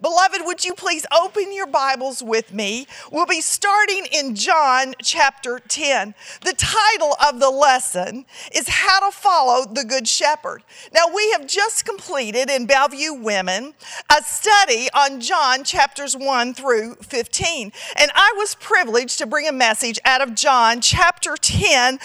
Beloved, 0.00 0.42
would 0.44 0.64
you 0.64 0.74
please 0.74 1.04
open 1.10 1.52
your 1.52 1.66
Bibles 1.66 2.22
with 2.22 2.52
me? 2.52 2.86
We'll 3.10 3.26
be 3.26 3.40
starting 3.40 4.06
in 4.12 4.36
John 4.36 4.94
chapter 5.02 5.58
10. 5.58 6.14
The 6.44 6.52
title 6.52 7.16
of 7.26 7.40
the 7.40 7.50
lesson 7.50 8.24
is 8.54 8.68
How 8.68 9.00
to 9.00 9.10
Follow 9.10 9.66
the 9.66 9.84
Good 9.84 10.06
Shepherd. 10.06 10.62
Now, 10.94 11.12
we 11.12 11.32
have 11.32 11.48
just 11.48 11.84
completed 11.84 12.48
in 12.48 12.66
Bellevue 12.66 13.12
Women 13.12 13.74
a 14.08 14.22
study 14.22 14.88
on 14.94 15.20
John 15.20 15.64
chapters 15.64 16.16
1 16.16 16.54
through 16.54 16.94
15. 17.02 17.72
And 17.96 18.10
I 18.14 18.34
was 18.36 18.54
privileged 18.54 19.18
to 19.18 19.26
bring 19.26 19.48
a 19.48 19.52
message 19.52 19.98
out 20.04 20.20
of 20.20 20.36
John 20.36 20.80
chapter 20.80 21.34
10 21.36 21.98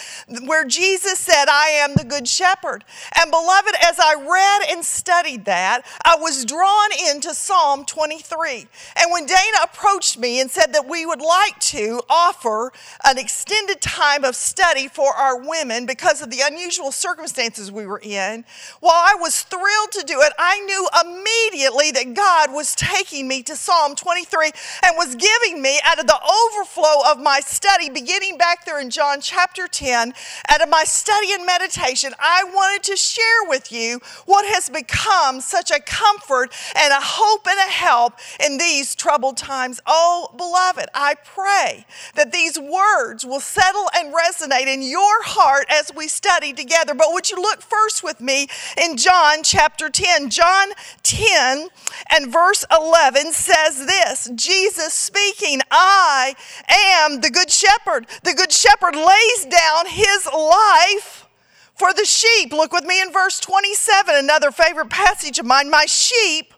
where 0.46 0.64
Jesus 0.64 1.20
said, 1.20 1.44
I 1.48 1.68
am 1.68 1.94
the 1.94 2.04
Good 2.04 2.26
Shepherd. 2.26 2.84
And 3.16 3.30
beloved, 3.30 3.76
as 3.84 4.00
I 4.00 4.14
read 4.14 4.74
and 4.74 4.84
studied 4.84 5.44
that, 5.44 5.82
I 6.04 6.16
was 6.16 6.44
drawn 6.44 6.90
into 7.08 7.34
Psalm 7.34 7.83
23. 7.84 8.66
And 8.96 9.12
when 9.12 9.26
Dana 9.26 9.58
approached 9.62 10.18
me 10.18 10.40
and 10.40 10.50
said 10.50 10.72
that 10.72 10.88
we 10.88 11.06
would 11.06 11.20
like 11.20 11.58
to 11.60 12.02
offer 12.08 12.72
an 13.04 13.18
extended 13.18 13.80
time 13.80 14.24
of 14.24 14.36
study 14.36 14.88
for 14.88 15.14
our 15.14 15.38
women 15.38 15.86
because 15.86 16.22
of 16.22 16.30
the 16.30 16.40
unusual 16.42 16.92
circumstances 16.92 17.70
we 17.70 17.86
were 17.86 18.00
in, 18.02 18.44
while 18.80 18.92
I 18.94 19.14
was 19.18 19.42
thrilled 19.42 19.92
to 19.92 20.04
do 20.06 20.20
it, 20.20 20.32
I 20.38 20.60
knew 20.60 20.88
immediately 21.04 21.90
that 21.92 22.14
God 22.14 22.52
was 22.52 22.74
taking 22.74 23.28
me 23.28 23.42
to 23.44 23.56
Psalm 23.56 23.94
23 23.94 24.50
and 24.84 24.96
was 24.96 25.14
giving 25.14 25.62
me 25.62 25.80
out 25.84 25.98
of 25.98 26.06
the 26.06 26.18
overflow 26.18 27.10
of 27.10 27.20
my 27.20 27.40
study, 27.40 27.90
beginning 27.90 28.38
back 28.38 28.64
there 28.64 28.80
in 28.80 28.90
John 28.90 29.20
chapter 29.20 29.66
10, 29.66 30.12
out 30.48 30.62
of 30.62 30.68
my 30.68 30.84
study 30.84 31.32
and 31.32 31.46
meditation, 31.46 32.12
I 32.18 32.44
wanted 32.44 32.82
to 32.84 32.96
share 32.96 33.44
with 33.46 33.72
you 33.72 34.00
what 34.26 34.44
has 34.46 34.68
become 34.68 35.40
such 35.40 35.70
a 35.70 35.80
comfort 35.80 36.52
and 36.76 36.92
a 36.92 37.00
hope 37.00 37.46
and 37.46 37.63
a 37.66 37.70
help 37.70 38.14
in 38.44 38.58
these 38.58 38.94
troubled 38.94 39.36
times. 39.36 39.80
Oh, 39.86 40.28
beloved, 40.36 40.88
I 40.94 41.14
pray 41.14 41.86
that 42.14 42.32
these 42.32 42.58
words 42.58 43.24
will 43.24 43.40
settle 43.40 43.88
and 43.94 44.14
resonate 44.14 44.66
in 44.66 44.82
your 44.82 45.22
heart 45.22 45.66
as 45.70 45.92
we 45.94 46.08
study 46.08 46.52
together. 46.52 46.94
But 46.94 47.08
would 47.12 47.30
you 47.30 47.36
look 47.36 47.62
first 47.62 48.02
with 48.02 48.20
me 48.20 48.48
in 48.80 48.96
John 48.96 49.42
chapter 49.42 49.88
10? 49.88 50.30
John 50.30 50.68
10 51.02 51.68
and 52.10 52.32
verse 52.32 52.64
11 52.76 53.32
says 53.32 53.86
this 53.86 54.30
Jesus 54.34 54.94
speaking, 54.94 55.60
I 55.70 56.34
am 56.68 57.20
the 57.20 57.30
good 57.30 57.50
shepherd. 57.50 58.06
The 58.22 58.34
good 58.34 58.52
shepherd 58.52 58.96
lays 58.96 59.46
down 59.46 59.86
his 59.86 60.26
life 60.26 61.26
for 61.74 61.92
the 61.92 62.04
sheep. 62.04 62.52
Look 62.52 62.72
with 62.72 62.84
me 62.84 63.00
in 63.02 63.12
verse 63.12 63.40
27, 63.40 64.14
another 64.14 64.50
favorite 64.50 64.90
passage 64.90 65.38
of 65.38 65.46
mine. 65.46 65.70
My 65.70 65.86
sheep 65.86 66.53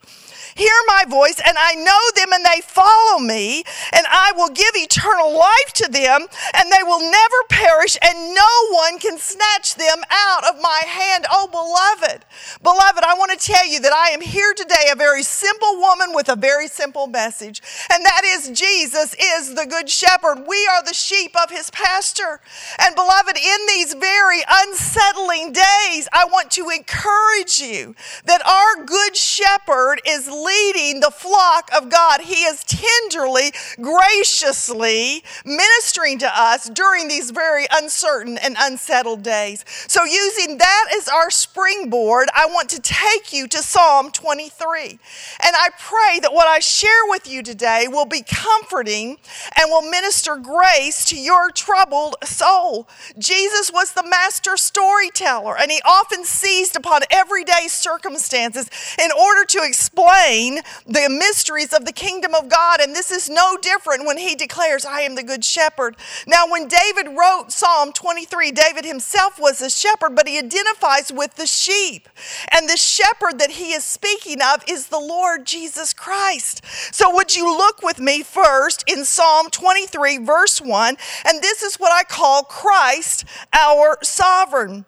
hear 0.57 0.75
my 0.89 1.05
voice, 1.09 1.41
and 1.45 1.57
I 1.59 1.75
know 1.75 2.03
them, 2.15 2.33
and 2.33 2.45
they 2.45 2.61
follow 2.63 3.21
me, 3.21 3.63
and 3.93 4.07
I 4.11 4.33
will 4.35 4.49
give 4.49 4.75
eternal 4.75 5.37
life 5.37 5.73
to 5.75 5.89
them, 5.91 6.27
and 6.55 6.73
they 6.73 6.83
will 6.83 7.01
never 7.01 7.37
perish, 7.49 7.97
and 8.03 8.35
no 8.35 8.53
one 8.71 8.99
can 8.99 9.19
snatch 9.19 9.75
them 9.77 10.03
out 10.11 10.45
of 10.45 10.61
my 10.61 10.83
hand. 10.87 11.27
Oh, 11.31 11.47
beloved, 11.47 12.25
beloved, 12.63 13.05
I 13.05 13.15
want 13.19 13.39
to 13.39 13.47
tell 13.47 13.67
you 13.67 13.81
that 13.81 13.93
I 13.93 14.11
am 14.11 14.21
here 14.21 14.55
today, 14.55 14.89
a 14.91 14.97
very 14.97 15.23
simple 15.23 15.77
woman 15.77 16.15
with 16.15 16.29
a 16.29 16.37
very 16.37 16.69
simple 16.69 17.07
message, 17.07 17.63
and 17.93 18.05
that 18.05 18.23
is 18.25 18.51
Jesus 18.51 19.15
is 19.15 19.55
the 19.55 19.67
good 19.67 19.91
shepherd. 19.91 20.47
We 20.49 20.67
are 20.73 20.83
the 20.83 20.95
sheep 20.95 21.37
of 21.41 21.51
his 21.51 21.71
pasture. 21.71 22.41
And, 22.79 22.95
beloved, 22.95 23.37
in 23.37 23.67
these 23.69 23.95
very 23.95 24.41
unsettling 24.49 25.53
days, 25.53 26.09
I 26.13 26.27
want 26.31 26.51
to 26.53 26.71
encourage 26.71 27.61
you 27.61 27.95
that 28.25 28.47
our 28.47 28.85
good 28.85 29.17
shepherd 29.17 30.01
is 30.07 30.29
leading 30.47 31.01
the 31.01 31.11
flock 31.11 31.69
of 31.77 31.91
God. 31.91 32.21
He 32.23 32.45
is 32.45 32.63
tenderly, 32.65 33.53
graciously 33.81 35.23
ministering 35.45 36.19
to 36.19 36.31
us 36.41 36.69
during 36.71 37.09
these 37.09 37.31
very 37.31 37.67
uncertain 37.73 38.39
and 38.39 38.57
unsettled 38.59 39.23
days. 39.23 39.65
So, 39.89 40.05
using 40.05 40.59
that 40.59 40.89
as 40.97 41.09
our 41.09 41.31
springboard, 41.31 42.29
I 42.35 42.47
want 42.47 42.69
to 42.71 42.81
take 42.81 43.33
you 43.33 43.49
to 43.49 43.59
Psalm 43.59 44.11
23. 44.11 44.91
And 44.91 45.57
I 45.57 45.69
pray 45.79 46.21
that 46.21 46.33
what 46.33 46.47
I 46.47 46.61
share 46.61 46.91
with 47.09 47.29
you 47.29 47.43
today 47.43 47.87
will 47.89 48.07
be 48.07 48.23
comforting 48.23 49.19
and 49.57 49.71
will 49.71 49.83
minister 49.83 50.37
grace 50.37 51.05
to 51.07 51.19
your 51.19 51.51
troubled 51.51 52.17
soul. 52.25 52.89
Jesus 53.19 53.73
was 53.73 53.93
the 53.93 54.07
master 54.07 54.57
storyteller, 54.57 55.57
and 55.59 55.71
he 55.71 55.81
often 55.85 56.25
seized 56.25 56.77
upon 56.77 57.03
everyday 57.11 57.69
circumstances 57.69 58.71
in 59.03 59.11
order 59.13 59.45
to 59.45 59.63
explain 59.63 60.36
explain 60.37 60.63
the 60.87 61.09
mysteries 61.09 61.73
of 61.73 61.85
the 61.85 61.93
kingdom 61.93 62.35
of 62.35 62.49
God. 62.49 62.81
And 62.81 62.95
this 62.95 63.11
is 63.11 63.29
no 63.29 63.57
different 63.61 64.07
when 64.07 64.19
he 64.19 64.35
declares, 64.35 64.85
I 64.85 65.01
am 65.01 65.15
the 65.15 65.23
good 65.23 65.45
shepherd. 65.45 65.97
Now, 66.27 66.45
when 66.51 66.69
David 66.69 67.17
wrote 67.17 67.53
Psalm 67.53 67.93
23, 67.93 68.53
David 68.53 68.85
himself 68.85 69.39
was 69.39 69.61
a 69.61 69.71
shepherd, 69.71 70.15
but 70.15 70.29
he 70.29 70.39
identifies 70.39 71.13
with 71.13 71.35
the 71.37 71.47
sheep. 71.47 72.09
And 72.53 72.69
the 72.69 72.77
shepherd 72.77 73.39
that 73.39 73.53
he 73.53 73.73
is 73.73 73.85
speaking 73.85 74.39
of 74.43 74.63
is 74.69 74.89
the 74.89 75.01
Lord 75.01 75.47
Jesus 75.47 75.93
Christ. 75.93 76.65
So, 76.93 77.15
would 77.15 77.35
you 77.35 77.47
look 77.47 77.83
with 77.83 77.99
me 77.99 78.23
first 78.23 78.85
in 78.87 79.05
Psalm 79.05 79.51
23, 79.51 80.19
verse 80.19 80.61
1? 80.61 80.97
And 81.25 81.43
this 81.43 81.63
is 81.63 81.77
what 81.77 81.93
I 81.93 82.05
call 82.05 82.43
Christ, 82.43 83.25
our 83.53 83.99
sovereign. 84.03 84.85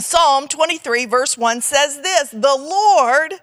Psalm 0.00 0.46
23, 0.46 1.06
verse 1.06 1.36
1 1.36 1.60
says 1.60 2.00
this 2.02 2.30
The 2.30 2.56
Lord 2.56 3.34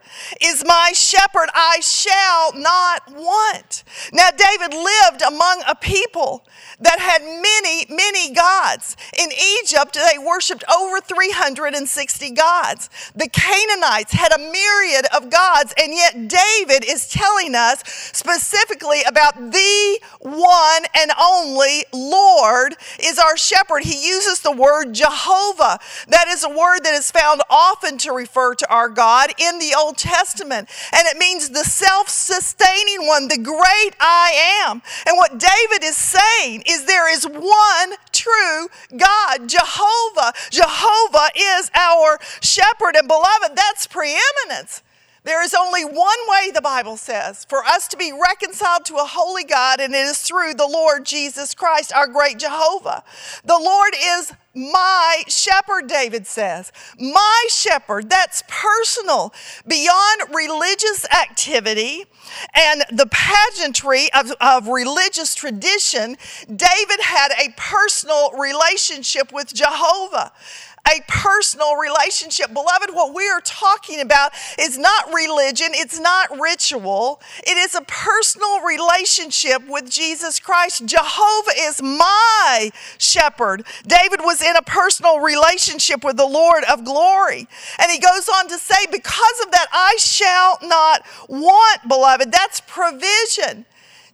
is 0.42 0.64
my 0.66 0.92
shepherd, 0.94 1.50
I 1.54 1.80
shall 1.82 2.54
not 2.54 3.12
want. 3.14 3.84
Now, 4.14 4.30
David 4.32 4.74
lived 4.74 5.22
among 5.22 5.64
a 5.68 5.76
people 5.76 6.46
that 6.80 7.00
had 7.00 7.22
many, 7.24 7.86
many 7.90 8.34
gods. 8.34 8.96
In 9.18 9.30
Egypt, 9.62 9.96
they 9.96 10.18
worshiped 10.18 10.64
over 10.74 11.02
360 11.02 12.32
gods. 12.32 12.90
The 13.16 13.28
Canaanites 13.28 14.14
had 14.14 14.32
a 14.32 14.40
myriad 14.40 15.08
of 15.14 15.30
gods, 15.30 15.74
and 15.78 15.94
yet 15.94 16.30
David 16.30 16.86
is 16.86 17.10
telling 17.10 17.54
us 17.54 17.84
specifically 18.14 19.02
about 19.06 19.36
the 19.52 20.00
one 20.22 20.86
and 20.98 21.12
only 21.20 21.84
Lord 21.94 22.76
is 23.02 23.20
our 23.20 23.36
shepherd. 23.36 23.84
He 23.84 24.08
uses 24.08 24.40
the 24.40 24.52
word 24.54 24.94
Jehovah. 24.94 25.80
That 26.08 26.28
is 26.30 26.45
a 26.46 26.50
word 26.50 26.82
that 26.84 26.94
is 26.94 27.12
found 27.12 27.42
often 27.50 27.98
to 27.98 28.12
refer 28.12 28.54
to 28.56 28.70
our 28.72 28.88
God 28.88 29.32
in 29.38 29.60
the 29.60 29.74
Old 29.78 29.98
Testament, 29.98 30.70
and 30.94 31.08
it 31.08 31.18
means 31.18 31.50
the 31.50 31.64
self 31.64 32.08
sustaining 32.08 33.08
one, 33.08 33.28
the 33.28 33.38
great 33.38 33.96
I 34.00 34.64
am. 34.66 34.82
And 35.08 35.18
what 35.18 35.32
David 35.32 35.84
is 35.84 35.98
saying 35.98 36.64
is 36.68 36.86
there 36.86 37.12
is 37.12 37.26
one 37.26 37.98
true 38.12 38.68
God, 38.96 39.50
Jehovah. 39.50 40.34
Jehovah 40.52 41.30
is 41.36 41.72
our 41.74 42.20
shepherd, 42.42 42.96
and 42.96 43.08
beloved, 43.08 43.56
that's 43.56 43.88
preeminence. 43.88 44.84
There 45.26 45.44
is 45.44 45.56
only 45.56 45.84
one 45.84 46.20
way, 46.30 46.52
the 46.54 46.62
Bible 46.62 46.98
says, 46.98 47.46
for 47.50 47.66
us 47.66 47.88
to 47.88 47.98
be 47.98 48.14
reconciled 48.14 48.86
to 48.86 48.98
a 48.98 49.06
holy 49.06 49.44
God, 49.44 49.80
and 49.80 49.96
it 49.96 50.06
is 50.06 50.20
through 50.20 50.54
the 50.54 50.68
Lord 50.68 51.04
Jesus 51.04 51.56
Christ, 51.56 51.92
our 51.92 52.06
great 52.06 52.38
Jehovah. 52.38 53.04
The 53.44 53.58
Lord 53.60 53.96
is 54.00 54.34
my 54.54 55.24
shepherd, 55.28 55.88
David 55.88 56.28
says. 56.28 56.72
My 57.00 57.48
shepherd, 57.50 58.08
that's 58.08 58.44
personal, 58.48 59.34
beyond 59.68 60.34
religious 60.34 61.06
activity 61.12 62.06
and 62.54 62.84
the 62.92 63.08
pageantry 63.08 64.10
of, 64.14 64.32
of 64.40 64.68
religious 64.68 65.34
tradition. 65.34 66.18
David 66.48 67.02
had 67.02 67.32
a 67.32 67.52
personal 67.58 68.32
relationship 68.32 69.34
with 69.34 69.56
Jehovah 69.56 70.32
a 70.88 71.02
personal 71.08 71.76
relationship. 71.76 72.54
Beloved, 72.54 72.92
what 72.92 73.14
we 73.14 73.28
are 73.30 73.42
talking 73.42 74.00
about 74.02 74.32
is 74.60 74.78
not 74.78 75.14
religion, 75.14 75.70
it's 75.72 76.00
not 76.00 76.40
ritual, 76.40 77.22
it 77.46 77.58
is 77.58 77.76
a 77.76 77.82
personal 77.82 78.62
relationship 78.62 79.68
with 79.68 79.90
Jesus 79.90 80.40
Christ. 80.40 80.86
Jehovah 80.86 81.52
is 81.58 81.82
my 81.82 82.72
shepherd. 82.98 83.66
David 83.88 84.22
was 84.22 84.42
in 84.42 84.56
a 84.56 84.62
personal 84.62 85.20
relationship 85.20 86.04
with 86.04 86.18
the 86.18 86.28
Lord 86.28 86.64
of 86.72 86.84
glory. 86.84 87.48
And 87.80 87.92
he 87.92 88.00
goes 88.00 88.30
on 88.30 88.48
to 88.50 88.58
say, 88.58 88.86
Because 88.92 89.42
of 89.44 89.52
that, 89.52 89.68
I 89.72 89.96
shall 90.00 90.60
not 90.62 91.04
want, 91.28 91.88
beloved. 91.88 92.32
That's 92.32 92.62
provision. 92.62 93.66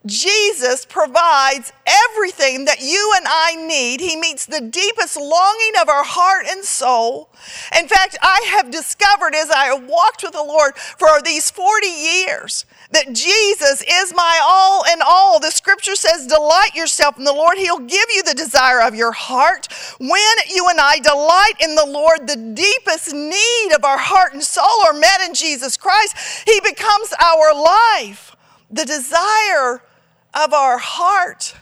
Jesus 0.05 0.83
provides 0.85 1.71
everything 1.85 2.65
that 2.65 2.81
you 2.81 3.13
and 3.15 3.25
I 3.27 3.55
need. 3.55 4.01
He 4.01 4.15
meets 4.15 4.47
the 4.47 4.61
deepest 4.61 5.15
longing 5.15 5.73
of 5.79 5.89
our 5.89 6.03
heart 6.03 6.47
and 6.49 6.65
soul. 6.65 7.29
In 7.77 7.87
fact, 7.87 8.17
I 8.19 8.41
have 8.49 8.71
discovered 8.71 9.35
as 9.35 9.51
I 9.51 9.65
have 9.65 9.85
walked 9.85 10.23
with 10.23 10.33
the 10.33 10.43
Lord 10.43 10.75
for 10.75 11.21
these 11.21 11.51
40 11.51 11.87
years 11.87 12.65
that 12.91 13.13
Jesus 13.13 13.83
is 13.83 14.13
my 14.15 14.39
all 14.43 14.83
in 14.91 15.01
all. 15.05 15.39
The 15.39 15.51
scripture 15.51 15.95
says, 15.95 16.25
Delight 16.25 16.73
yourself 16.73 17.19
in 17.19 17.23
the 17.23 17.33
Lord, 17.33 17.59
He'll 17.59 17.79
give 17.79 18.05
you 18.13 18.23
the 18.23 18.33
desire 18.33 18.81
of 18.81 18.95
your 18.95 19.11
heart. 19.11 19.67
When 19.99 20.35
you 20.49 20.67
and 20.67 20.79
I 20.79 20.97
delight 20.97 21.53
in 21.61 21.75
the 21.75 21.85
Lord, 21.85 22.27
the 22.27 22.53
deepest 22.55 23.13
need 23.13 23.75
of 23.75 23.85
our 23.85 23.99
heart 23.99 24.33
and 24.33 24.41
soul 24.41 24.85
are 24.87 24.93
met 24.93 25.21
in 25.21 25.35
Jesus 25.35 25.77
Christ. 25.77 26.17
He 26.45 26.59
becomes 26.61 27.13
our 27.19 27.53
life, 27.53 28.35
the 28.71 28.85
desire 28.85 29.83
of 30.33 30.53
our 30.53 30.77
heart. 30.77 31.55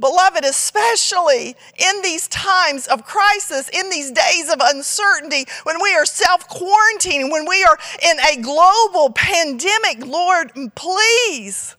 Beloved, 0.00 0.46
especially 0.46 1.54
in 1.76 2.02
these 2.02 2.26
times 2.28 2.86
of 2.86 3.04
crisis, 3.04 3.68
in 3.68 3.90
these 3.90 4.10
days 4.10 4.50
of 4.50 4.58
uncertainty, 4.58 5.44
when 5.64 5.76
we 5.82 5.94
are 5.94 6.06
self 6.06 6.48
quarantining, 6.48 7.30
when 7.30 7.46
we 7.46 7.62
are 7.64 7.78
in 8.02 8.18
a 8.20 8.40
global 8.40 9.10
pandemic, 9.10 10.06
Lord, 10.06 10.52
please, 10.74 11.76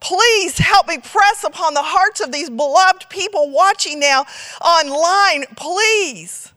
please 0.00 0.56
help 0.56 0.88
me 0.88 0.98
press 0.98 1.44
upon 1.44 1.74
the 1.74 1.82
hearts 1.82 2.20
of 2.20 2.32
these 2.32 2.48
beloved 2.48 3.10
people 3.10 3.50
watching 3.50 4.00
now 4.00 4.24
online. 4.62 5.44
Please, 5.54 6.54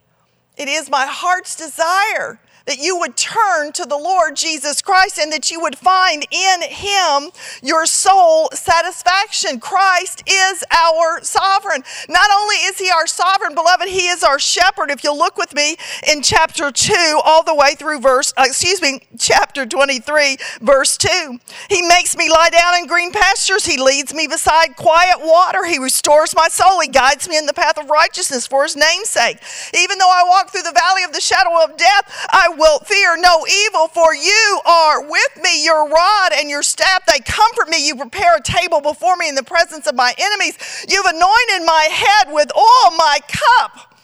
it 0.55 0.69
is 0.69 0.89
my 0.89 1.05
heart's 1.05 1.57
desire 1.57 2.39
that 2.65 2.79
you 2.79 2.97
would 2.97 3.15
turn 3.15 3.71
to 3.73 3.85
the 3.85 3.97
Lord 3.97 4.35
Jesus 4.35 4.81
Christ 4.81 5.17
and 5.19 5.31
that 5.31 5.51
you 5.51 5.59
would 5.59 5.77
find 5.77 6.25
in 6.31 6.61
him 6.63 7.31
your 7.61 7.85
soul 7.85 8.49
satisfaction. 8.53 9.59
Christ 9.59 10.23
is 10.27 10.63
our 10.71 11.23
sovereign. 11.23 11.83
Not 12.09 12.29
only 12.33 12.55
is 12.57 12.79
he 12.79 12.89
our 12.89 13.07
sovereign, 13.07 13.55
beloved, 13.55 13.87
he 13.87 14.07
is 14.07 14.23
our 14.23 14.39
shepherd. 14.39 14.91
If 14.91 15.03
you'll 15.03 15.17
look 15.17 15.37
with 15.37 15.53
me 15.53 15.75
in 16.07 16.21
chapter 16.21 16.71
2 16.71 17.21
all 17.23 17.43
the 17.43 17.55
way 17.55 17.75
through 17.75 17.99
verse 17.99 18.33
uh, 18.37 18.45
excuse 18.47 18.81
me, 18.81 19.01
chapter 19.17 19.65
23 19.65 20.37
verse 20.61 20.97
2. 20.97 21.39
He 21.69 21.81
makes 21.81 22.15
me 22.15 22.29
lie 22.29 22.49
down 22.49 22.75
in 22.77 22.87
green 22.87 23.11
pastures. 23.11 23.65
He 23.65 23.81
leads 23.81 24.13
me 24.13 24.27
beside 24.27 24.75
quiet 24.75 25.17
water. 25.19 25.65
He 25.65 25.79
restores 25.79 26.35
my 26.35 26.47
soul. 26.47 26.79
He 26.81 26.87
guides 26.87 27.27
me 27.27 27.37
in 27.37 27.45
the 27.45 27.53
path 27.53 27.77
of 27.77 27.89
righteousness 27.89 28.47
for 28.47 28.63
his 28.63 28.75
name's 28.75 29.09
sake. 29.09 29.37
Even 29.77 29.97
though 29.97 30.09
I 30.09 30.23
walk 30.27 30.51
through 30.51 30.63
the 30.63 30.71
valley 30.71 31.03
of 31.03 31.13
the 31.13 31.21
shadow 31.21 31.63
of 31.63 31.77
death, 31.77 32.27
I 32.29 32.50
will 32.57 32.79
fear 32.79 33.17
no 33.17 33.45
evil, 33.47 33.87
for 33.87 34.13
you 34.13 34.61
are 34.65 35.09
with 35.09 35.41
me. 35.41 35.63
Your 35.63 35.87
rod 35.87 36.31
and 36.33 36.49
your 36.49 36.63
staff, 36.63 37.05
they 37.05 37.19
comfort 37.19 37.69
me. 37.69 37.85
You 37.85 37.95
prepare 37.95 38.37
a 38.37 38.41
table 38.41 38.81
before 38.81 39.15
me 39.17 39.29
in 39.29 39.35
the 39.35 39.43
presence 39.43 39.87
of 39.87 39.95
my 39.95 40.13
enemies. 40.17 40.57
You've 40.87 41.05
anointed 41.05 41.65
my 41.65 41.87
head 41.91 42.33
with 42.33 42.51
oil, 42.55 42.97
my 42.97 43.19
cup 43.27 43.95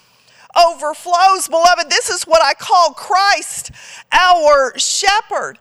overflows. 0.57 1.47
Beloved, 1.47 1.89
this 1.89 2.09
is 2.09 2.23
what 2.23 2.44
I 2.44 2.53
call 2.53 2.94
Christ, 2.94 3.71
our 4.11 4.77
shepherd 4.77 5.59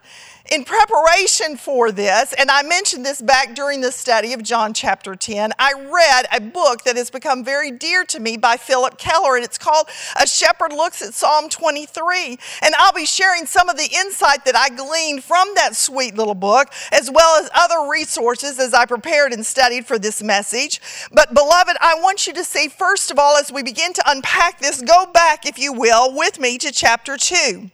in 0.50 0.64
preparation 0.64 1.56
for 1.56 1.90
this, 1.92 2.32
and 2.32 2.50
I 2.50 2.62
mentioned 2.62 3.04
this 3.04 3.20
back 3.20 3.54
during 3.54 3.80
the 3.80 3.92
study 3.92 4.32
of 4.32 4.42
John 4.42 4.72
chapter 4.72 5.14
10, 5.14 5.52
I 5.58 5.72
read 5.72 6.26
a 6.32 6.40
book 6.40 6.84
that 6.84 6.96
has 6.96 7.10
become 7.10 7.44
very 7.44 7.70
dear 7.70 8.04
to 8.04 8.20
me 8.20 8.36
by 8.36 8.56
Phillip 8.56 8.98
Keller, 8.98 9.36
and 9.36 9.44
it's 9.44 9.58
called 9.58 9.88
A 10.20 10.26
Shepherd 10.26 10.72
Looks 10.72 11.02
at 11.02 11.14
Psalm 11.14 11.48
23. 11.48 12.38
And 12.62 12.74
I'll 12.78 12.92
be 12.92 13.06
sharing 13.06 13.46
some 13.46 13.68
of 13.68 13.76
the 13.76 13.88
insight 13.92 14.44
that 14.44 14.56
I 14.56 14.68
gleaned 14.68 15.24
from 15.24 15.48
that 15.56 15.76
sweet 15.76 16.14
little 16.14 16.34
book, 16.34 16.68
as 16.92 17.10
well 17.10 17.42
as 17.42 17.50
other 17.54 17.90
resources 17.90 18.58
as 18.58 18.74
I 18.74 18.86
prepared 18.86 19.32
and 19.32 19.44
studied 19.44 19.86
for 19.86 19.98
this 19.98 20.22
message. 20.22 20.80
But, 21.12 21.34
beloved, 21.34 21.76
I 21.80 21.98
want 22.00 22.26
you 22.26 22.32
to 22.34 22.44
see, 22.44 22.68
first 22.68 23.10
of 23.10 23.18
all, 23.18 23.36
as 23.36 23.52
we 23.52 23.62
begin 23.62 23.92
to 23.94 24.02
unpack 24.06 24.60
this, 24.60 24.82
go 24.82 25.06
back, 25.06 25.46
if 25.46 25.58
you 25.58 25.72
will, 25.72 26.14
with 26.14 26.38
me 26.38 26.58
to 26.58 26.72
chapter 26.72 27.16
2. 27.16 27.70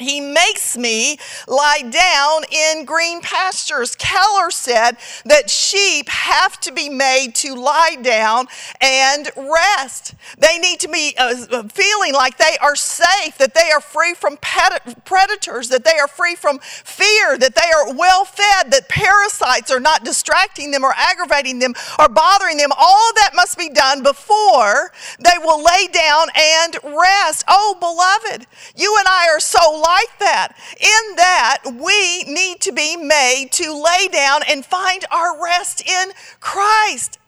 He 0.00 0.20
makes 0.20 0.76
me 0.76 1.18
lie 1.46 1.82
down 1.82 2.42
in 2.50 2.84
green 2.84 3.20
pastures. 3.20 3.94
Keller 3.96 4.50
said 4.50 4.96
that 5.24 5.50
sheep 5.50 6.08
have 6.08 6.58
to 6.60 6.72
be 6.72 6.88
made 6.88 7.34
to 7.36 7.54
lie 7.54 7.96
down 8.00 8.46
and 8.80 9.30
rest. 9.36 10.14
They 10.38 10.58
need 10.58 10.80
to 10.80 10.88
be 10.88 11.14
uh, 11.18 11.64
feeling 11.68 12.14
like 12.14 12.38
they 12.38 12.56
are 12.60 12.76
safe, 12.76 13.38
that 13.38 13.54
they 13.54 13.70
are 13.70 13.80
free 13.80 14.14
from 14.14 14.38
predators, 15.04 15.68
that 15.68 15.84
they 15.84 15.98
are 15.98 16.08
free 16.08 16.34
from 16.34 16.58
fear, 16.60 17.36
that 17.38 17.54
they 17.54 17.70
are 17.74 17.94
well 17.94 18.24
fed, 18.24 18.70
that 18.72 18.88
parasites 18.88 19.70
are 19.70 19.80
not 19.80 20.04
distracting 20.04 20.70
them 20.70 20.84
or 20.84 20.92
aggravating 20.96 21.58
them 21.58 21.74
or 21.98 22.08
bothering 22.08 22.56
them. 22.56 22.70
All 22.76 23.12
that 23.16 23.32
must 23.34 23.58
be 23.58 23.68
done 23.68 24.02
before 24.02 24.92
they 25.18 25.38
will 25.38 25.62
lay 25.62 25.86
down 25.92 26.28
and 26.34 26.78
rest. 26.84 27.44
Oh, 27.48 27.76
beloved, 27.78 28.46
you 28.76 28.96
and 28.98 29.08
I 29.08 29.28
are 29.28 29.40
so 29.40 29.80
like 29.90 30.18
that. 30.20 30.54
In 30.78 31.16
that, 31.16 31.58
we 31.64 32.22
need 32.32 32.60
to 32.60 32.72
be 32.72 32.96
made 32.96 33.48
to 33.52 33.72
lay 33.72 34.08
down 34.08 34.42
and 34.48 34.64
find 34.64 35.04
our 35.10 35.42
rest 35.42 35.82
in 35.86 36.12
Christ. 36.38 37.18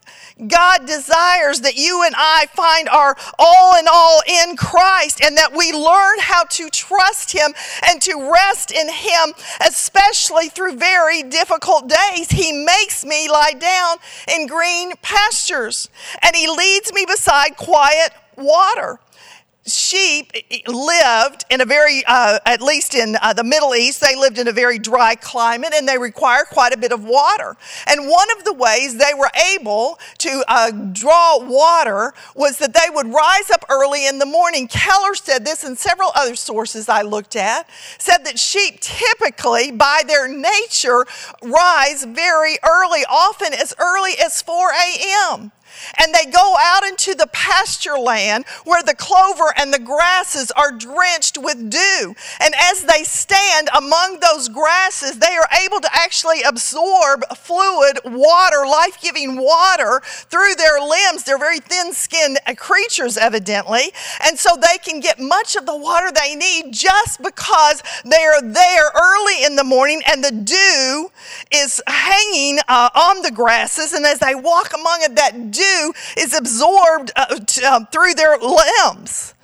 God 0.47 0.87
desires 0.87 1.61
that 1.61 1.77
you 1.77 2.05
and 2.05 2.15
I 2.17 2.47
find 2.55 2.89
our 2.89 3.17
all 3.39 3.79
in 3.79 3.87
all 3.93 4.23
in 4.27 4.57
Christ 4.57 5.21
and 5.23 5.37
that 5.37 5.55
we 5.55 5.73
learn 5.73 6.19
how 6.21 6.45
to 6.45 6.71
trust 6.71 7.33
Him 7.33 7.53
and 7.87 8.01
to 8.03 8.31
rest 8.33 8.73
in 8.73 8.89
Him, 8.89 9.35
especially 9.67 10.49
through 10.49 10.77
very 10.77 11.23
difficult 11.23 11.89
days. 11.89 12.31
He 12.31 12.53
makes 12.65 13.05
me 13.05 13.29
lie 13.29 13.55
down 13.59 13.99
in 14.35 14.47
green 14.47 14.93
pastures 15.03 15.89
and 16.23 16.35
He 16.35 16.49
leads 16.49 16.93
me 16.93 17.05
beside 17.07 17.57
quiet 17.57 18.13
water 18.37 19.01
sheep 19.67 20.33
lived 20.67 21.45
in 21.51 21.61
a 21.61 21.65
very, 21.65 22.03
uh, 22.07 22.39
at 22.47 22.61
least 22.61 22.95
in 22.95 23.17
uh, 23.23 23.33
the 23.33 23.45
Middle 23.45 23.75
East, 23.75 24.01
they 24.01 24.17
lived 24.17 24.39
in 24.39 24.49
a 24.49 24.53
very 24.53 24.79
dry 24.79 25.15
climate 25.15 25.73
and 25.75 25.87
they 25.87 25.99
require 25.99 26.45
quite 26.45 26.73
a 26.73 26.79
bit 26.79 26.93
of 26.93 27.05
water. 27.05 27.57
And 27.87 28.09
one 28.09 28.29
of 28.37 28.45
the 28.45 28.53
ways 28.53 28.97
they 28.97 29.13
were 29.17 29.31
able 29.55 29.99
to 30.19 30.45
uh, 30.49 30.71
draw 30.93 31.39
water 31.39 32.13
was 32.35 32.59
that 32.59 32.75
they 32.75 32.91
would 32.93 33.07
rise 33.07 33.51
up 33.51 33.65
early 33.69 34.07
in 34.07 34.19
the 34.19 34.27
morning. 34.27 34.67
Keller 34.67 35.15
said 35.15 35.45
this, 35.45 35.63
and 35.65 35.79
several 35.79 36.11
other 36.15 36.35
sources 36.35 36.89
I 36.89 37.03
looked 37.03 37.37
at 37.37 37.69
said 37.99 38.25
that 38.25 38.39
sheep 38.39 38.81
typically, 38.81 39.71
by 39.71 40.03
their 40.07 40.29
nature, 40.29 41.07
rise 41.43 42.05
very 42.05 42.59
early, 42.69 43.05
often 43.09 43.55
as 43.55 43.75
early 43.79 44.13
as 44.23 44.43
4 44.43 44.71
a.m 44.71 45.53
and 45.99 46.15
they 46.15 46.31
go 46.31 46.55
out 46.59 46.85
into 46.85 47.15
the 47.15 47.29
pasture 47.33 47.99
land 47.99 48.45
where 48.65 48.83
the 48.83 48.95
clover 48.95 49.53
and 49.57 49.73
the 49.73 49.79
grasses 49.79 50.51
are 50.53 50.73
drenched 50.73 51.39
with 51.39 51.71
dew. 51.71 52.15
And 52.41 52.55
as 52.59 52.85
they 52.85 53.05
stand 53.05 53.69
among 53.77 54.21
those 54.21 54.49
grasses, 54.49 55.19
they 55.19 55.35
are 55.37 55.49
able 55.65 55.81
to 55.81 55.89
actually 55.93 56.43
absorb 56.43 57.25
fluid 57.37 57.99
water, 58.05 58.67
life 58.67 59.01
giving 59.01 59.37
water 59.37 60.03
through 60.05 60.55
their 60.57 60.81
limbs. 60.81 61.25
They're 61.25 61.39
very 61.39 61.61
thin 61.61 61.93
skinned 61.93 62.39
creatures, 62.57 63.17
evidently. 63.17 63.93
And 64.25 64.39
so 64.39 64.57
they 64.57 64.79
can 64.79 65.01
get 65.01 65.19
much 65.19 65.57
of 65.57 65.67
the 65.67 65.77
water 65.77 66.11
they 66.13 66.35
need 66.35 66.73
just 66.73 67.23
because 67.23 67.83
they 68.05 68.25
are 68.25 68.43
there 68.43 68.91
early 68.95 69.45
in 69.45 69.57
the 69.57 69.65
morning 69.65 70.03
and 70.07 70.25
the 70.25 70.33
dew 70.33 71.11
is 71.51 71.81
hanging 71.87 72.59
uh, 72.69 72.91
on 72.95 73.23
the 73.23 73.31
grasses. 73.31 73.93
And 73.93 74.05
as 74.05 74.19
they 74.19 74.35
walk 74.35 74.73
among 74.75 75.03
it, 75.03 75.17
that 75.17 75.51
dew 75.51 75.62
dew 75.63 75.93
is 76.19 76.35
absorbed 76.35 77.13
uh, 77.17 77.39
t- 77.47 77.65
uh, 77.65 77.85
through 77.87 78.15
their 78.15 78.37
limbs. 78.39 79.35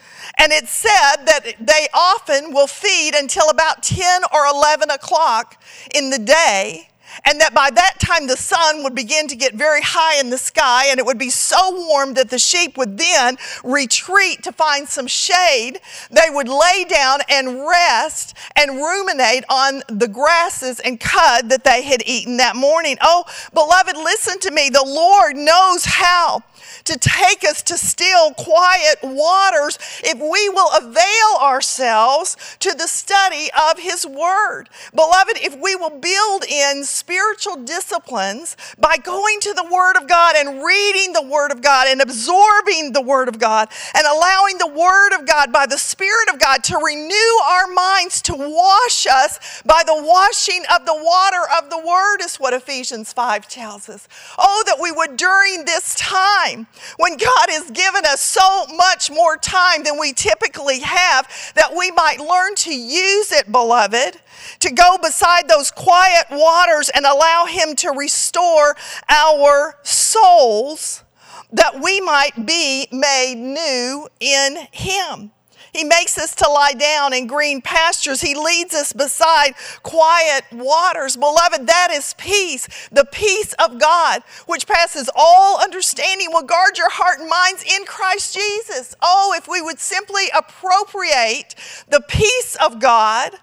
And 0.40 0.52
it 0.52 0.68
said 0.68 1.25
that 1.25 1.54
they 1.60 1.88
often 1.92 2.52
will 2.52 2.68
feed 2.68 3.14
until 3.14 3.48
about 3.50 3.82
10 3.82 4.22
or 4.32 4.46
11 4.46 4.90
o'clock 4.90 5.60
in 5.94 6.10
the 6.10 6.18
day 6.18 6.88
and 7.25 7.40
that 7.40 7.54
by 7.54 7.70
that 7.70 7.98
time 7.98 8.26
the 8.26 8.37
sun 8.37 8.82
would 8.82 8.94
begin 8.94 9.28
to 9.28 9.37
get 9.37 9.54
very 9.54 9.82
high 9.82 10.18
in 10.20 10.30
the 10.30 10.38
sky 10.38 10.87
and 10.88 10.98
it 10.98 11.06
would 11.06 11.18
be 11.18 11.30
so 11.30 11.87
warm 11.87 12.14
that 12.14 12.30
the 12.30 12.38
sheep 12.38 12.76
would 12.76 12.98
then 12.98 13.37
retreat 13.64 14.42
to 14.42 14.52
find 14.52 14.88
some 14.88 15.06
shade. 15.06 15.80
They 16.10 16.30
would 16.30 16.48
lay 16.48 16.84
down 16.88 17.20
and 17.28 17.66
rest 17.66 18.37
and 18.56 18.76
ruminate 18.76 19.44
on 19.48 19.82
the 19.88 20.08
grasses 20.08 20.80
and 20.80 20.98
cud 20.98 21.48
that 21.50 21.64
they 21.64 21.82
had 21.82 22.02
eaten 22.06 22.37
that 22.38 22.56
morning. 22.56 22.96
Oh, 23.00 23.25
beloved, 23.52 23.96
listen 23.96 24.38
to 24.40 24.50
me. 24.50 24.70
The 24.70 24.84
Lord 24.84 25.37
knows 25.37 25.84
how 25.84 26.42
to 26.84 26.98
take 26.98 27.44
us 27.44 27.62
to 27.62 27.76
still, 27.76 28.32
quiet 28.34 28.98
waters 29.02 29.78
if 30.04 30.18
we 30.18 30.48
will 30.48 30.70
avail 30.76 31.40
ourselves 31.40 32.36
to 32.60 32.72
the 32.74 32.86
study 32.86 33.50
of 33.70 33.78
His 33.78 34.06
Word. 34.06 34.68
Beloved, 34.94 35.38
if 35.38 35.58
we 35.60 35.74
will 35.76 35.98
build 35.98 36.44
in 36.44 36.84
spiritual 36.84 37.56
disciplines 37.56 38.56
by 38.78 38.96
going 38.96 39.40
to 39.40 39.54
the 39.54 39.68
Word 39.70 39.96
of 39.96 40.08
God 40.08 40.34
and 40.36 40.64
reading 40.64 41.12
the 41.12 41.22
Word 41.22 41.52
of 41.52 41.62
God 41.62 41.88
and 41.88 42.00
absorbing 42.00 42.92
the 42.92 43.02
Word 43.02 43.28
of 43.28 43.38
God 43.38 43.68
and 43.94 44.06
allowing 44.06 44.58
the 44.58 44.68
Word 44.68 45.18
of 45.18 45.26
God 45.26 45.52
by 45.52 45.66
the 45.66 45.78
Spirit 45.78 46.28
of 46.32 46.38
God 46.38 46.64
to 46.64 46.76
renew 46.76 47.32
our 47.50 47.66
minds, 47.68 48.22
to 48.22 48.34
wash 48.34 49.06
us 49.06 49.62
by 49.62 49.82
the 49.84 50.02
washing 50.02 50.62
of 50.74 50.86
the 50.86 50.94
water 50.94 51.42
of 51.58 51.70
the 51.70 51.78
Word, 51.78 52.18
is 52.22 52.36
what 52.36 52.54
Ephesians 52.54 53.12
5 53.12 53.48
tells 53.48 53.88
us. 53.88 54.08
Oh, 54.38 54.62
that 54.66 54.78
we 54.80 54.92
would 54.92 55.16
during 55.16 55.64
this 55.64 55.94
time 55.94 56.47
when 56.96 57.16
God 57.16 57.46
has 57.50 57.70
given 57.70 58.04
us 58.04 58.20
so 58.20 58.66
much 58.74 59.10
more 59.10 59.36
time 59.36 59.82
than 59.82 59.98
we 59.98 60.12
typically 60.12 60.80
have, 60.80 61.28
that 61.54 61.74
we 61.76 61.90
might 61.90 62.18
learn 62.20 62.54
to 62.56 62.74
use 62.74 63.32
it, 63.32 63.50
beloved 63.50 64.20
to 64.60 64.72
go 64.72 64.98
beside 65.02 65.48
those 65.48 65.70
quiet 65.70 66.26
waters 66.30 66.90
and 66.94 67.04
allow 67.04 67.46
Him 67.46 67.76
to 67.76 67.90
restore 67.90 68.76
our 69.08 69.76
souls 69.82 71.04
that 71.52 71.80
we 71.82 72.00
might 72.00 72.46
be 72.46 72.86
made 72.92 73.36
new 73.36 74.08
in 74.20 74.66
Him. 74.72 75.32
He 75.78 75.85
makes 75.85 76.18
us 76.18 76.35
to 76.35 76.49
lie 76.49 76.73
down 76.73 77.12
in 77.12 77.28
green 77.28 77.62
pastures. 77.62 78.20
He 78.20 78.35
leads 78.35 78.75
us 78.75 78.92
beside 78.92 79.54
quiet 79.85 80.42
waters. 80.50 81.16
Beloved, 81.16 81.68
that 81.68 81.90
is 81.92 82.16
peace, 82.18 82.66
the 82.90 83.04
peace 83.04 83.52
of 83.64 83.78
God, 83.78 84.25
which 84.47 84.66
passes 84.66 85.08
all 85.14 85.62
understanding, 85.62 86.30
will 86.32 86.42
guard 86.42 86.78
your 86.78 86.90
heart 86.90 87.20
and 87.20 87.30
minds 87.30 87.62
in 87.62 87.85
Christ 87.85 88.35
Jesus. 88.35 88.97
Oh, 89.00 89.32
if 89.37 89.47
we 89.47 89.62
would 89.62 89.78
simply 89.78 90.25
appropriate 90.37 91.54
the 91.88 92.02
peace 92.08 92.56
of 92.56 92.80
God 92.80 93.35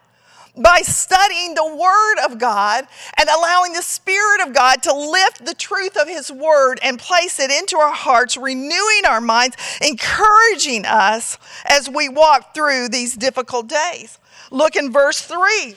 by 0.58 0.82
studying 0.82 1.56
the 1.56 1.76
Word 1.76 2.26
of 2.26 2.40
God 2.40 2.86
and 3.18 3.30
allowing 3.30 3.74
the 3.74 3.82
Spirit 3.82 4.42
of 4.42 4.54
God 4.54 4.82
to 4.84 4.94
lift 4.94 5.46
the 5.46 5.54
truth 5.54 5.98
of 5.98 6.08
His 6.08 6.32
Word 6.32 6.80
and 6.82 7.00
place 7.00 7.40
it 7.40 7.52
into 7.52 7.78
our 7.78 7.94
hearts, 7.94 8.38
renewing 8.38 9.06
our 9.08 9.22
minds, 9.22 9.58
encouraging 9.82 10.86
us 10.86 11.38
as 11.66 11.90
we 11.90 12.10
walk 12.10 12.54
through 12.54 12.90
these 12.90 13.16
difficult 13.16 13.68
days. 13.68 14.18
Look 14.52 14.76
in 14.76 14.92
verse 14.92 15.22
3. 15.22 15.76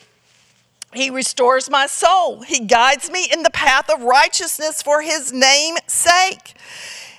He 0.95 1.11
restores 1.11 1.69
my 1.69 1.87
soul. 1.87 2.43
He 2.43 2.65
guides 2.65 3.11
me 3.11 3.29
in 3.31 3.43
the 3.43 3.51
path 3.51 3.91
of 3.91 4.03
righteousness 4.03 4.81
for 4.81 5.03
his 5.03 5.33
name's 5.33 5.81
sake 5.87 6.55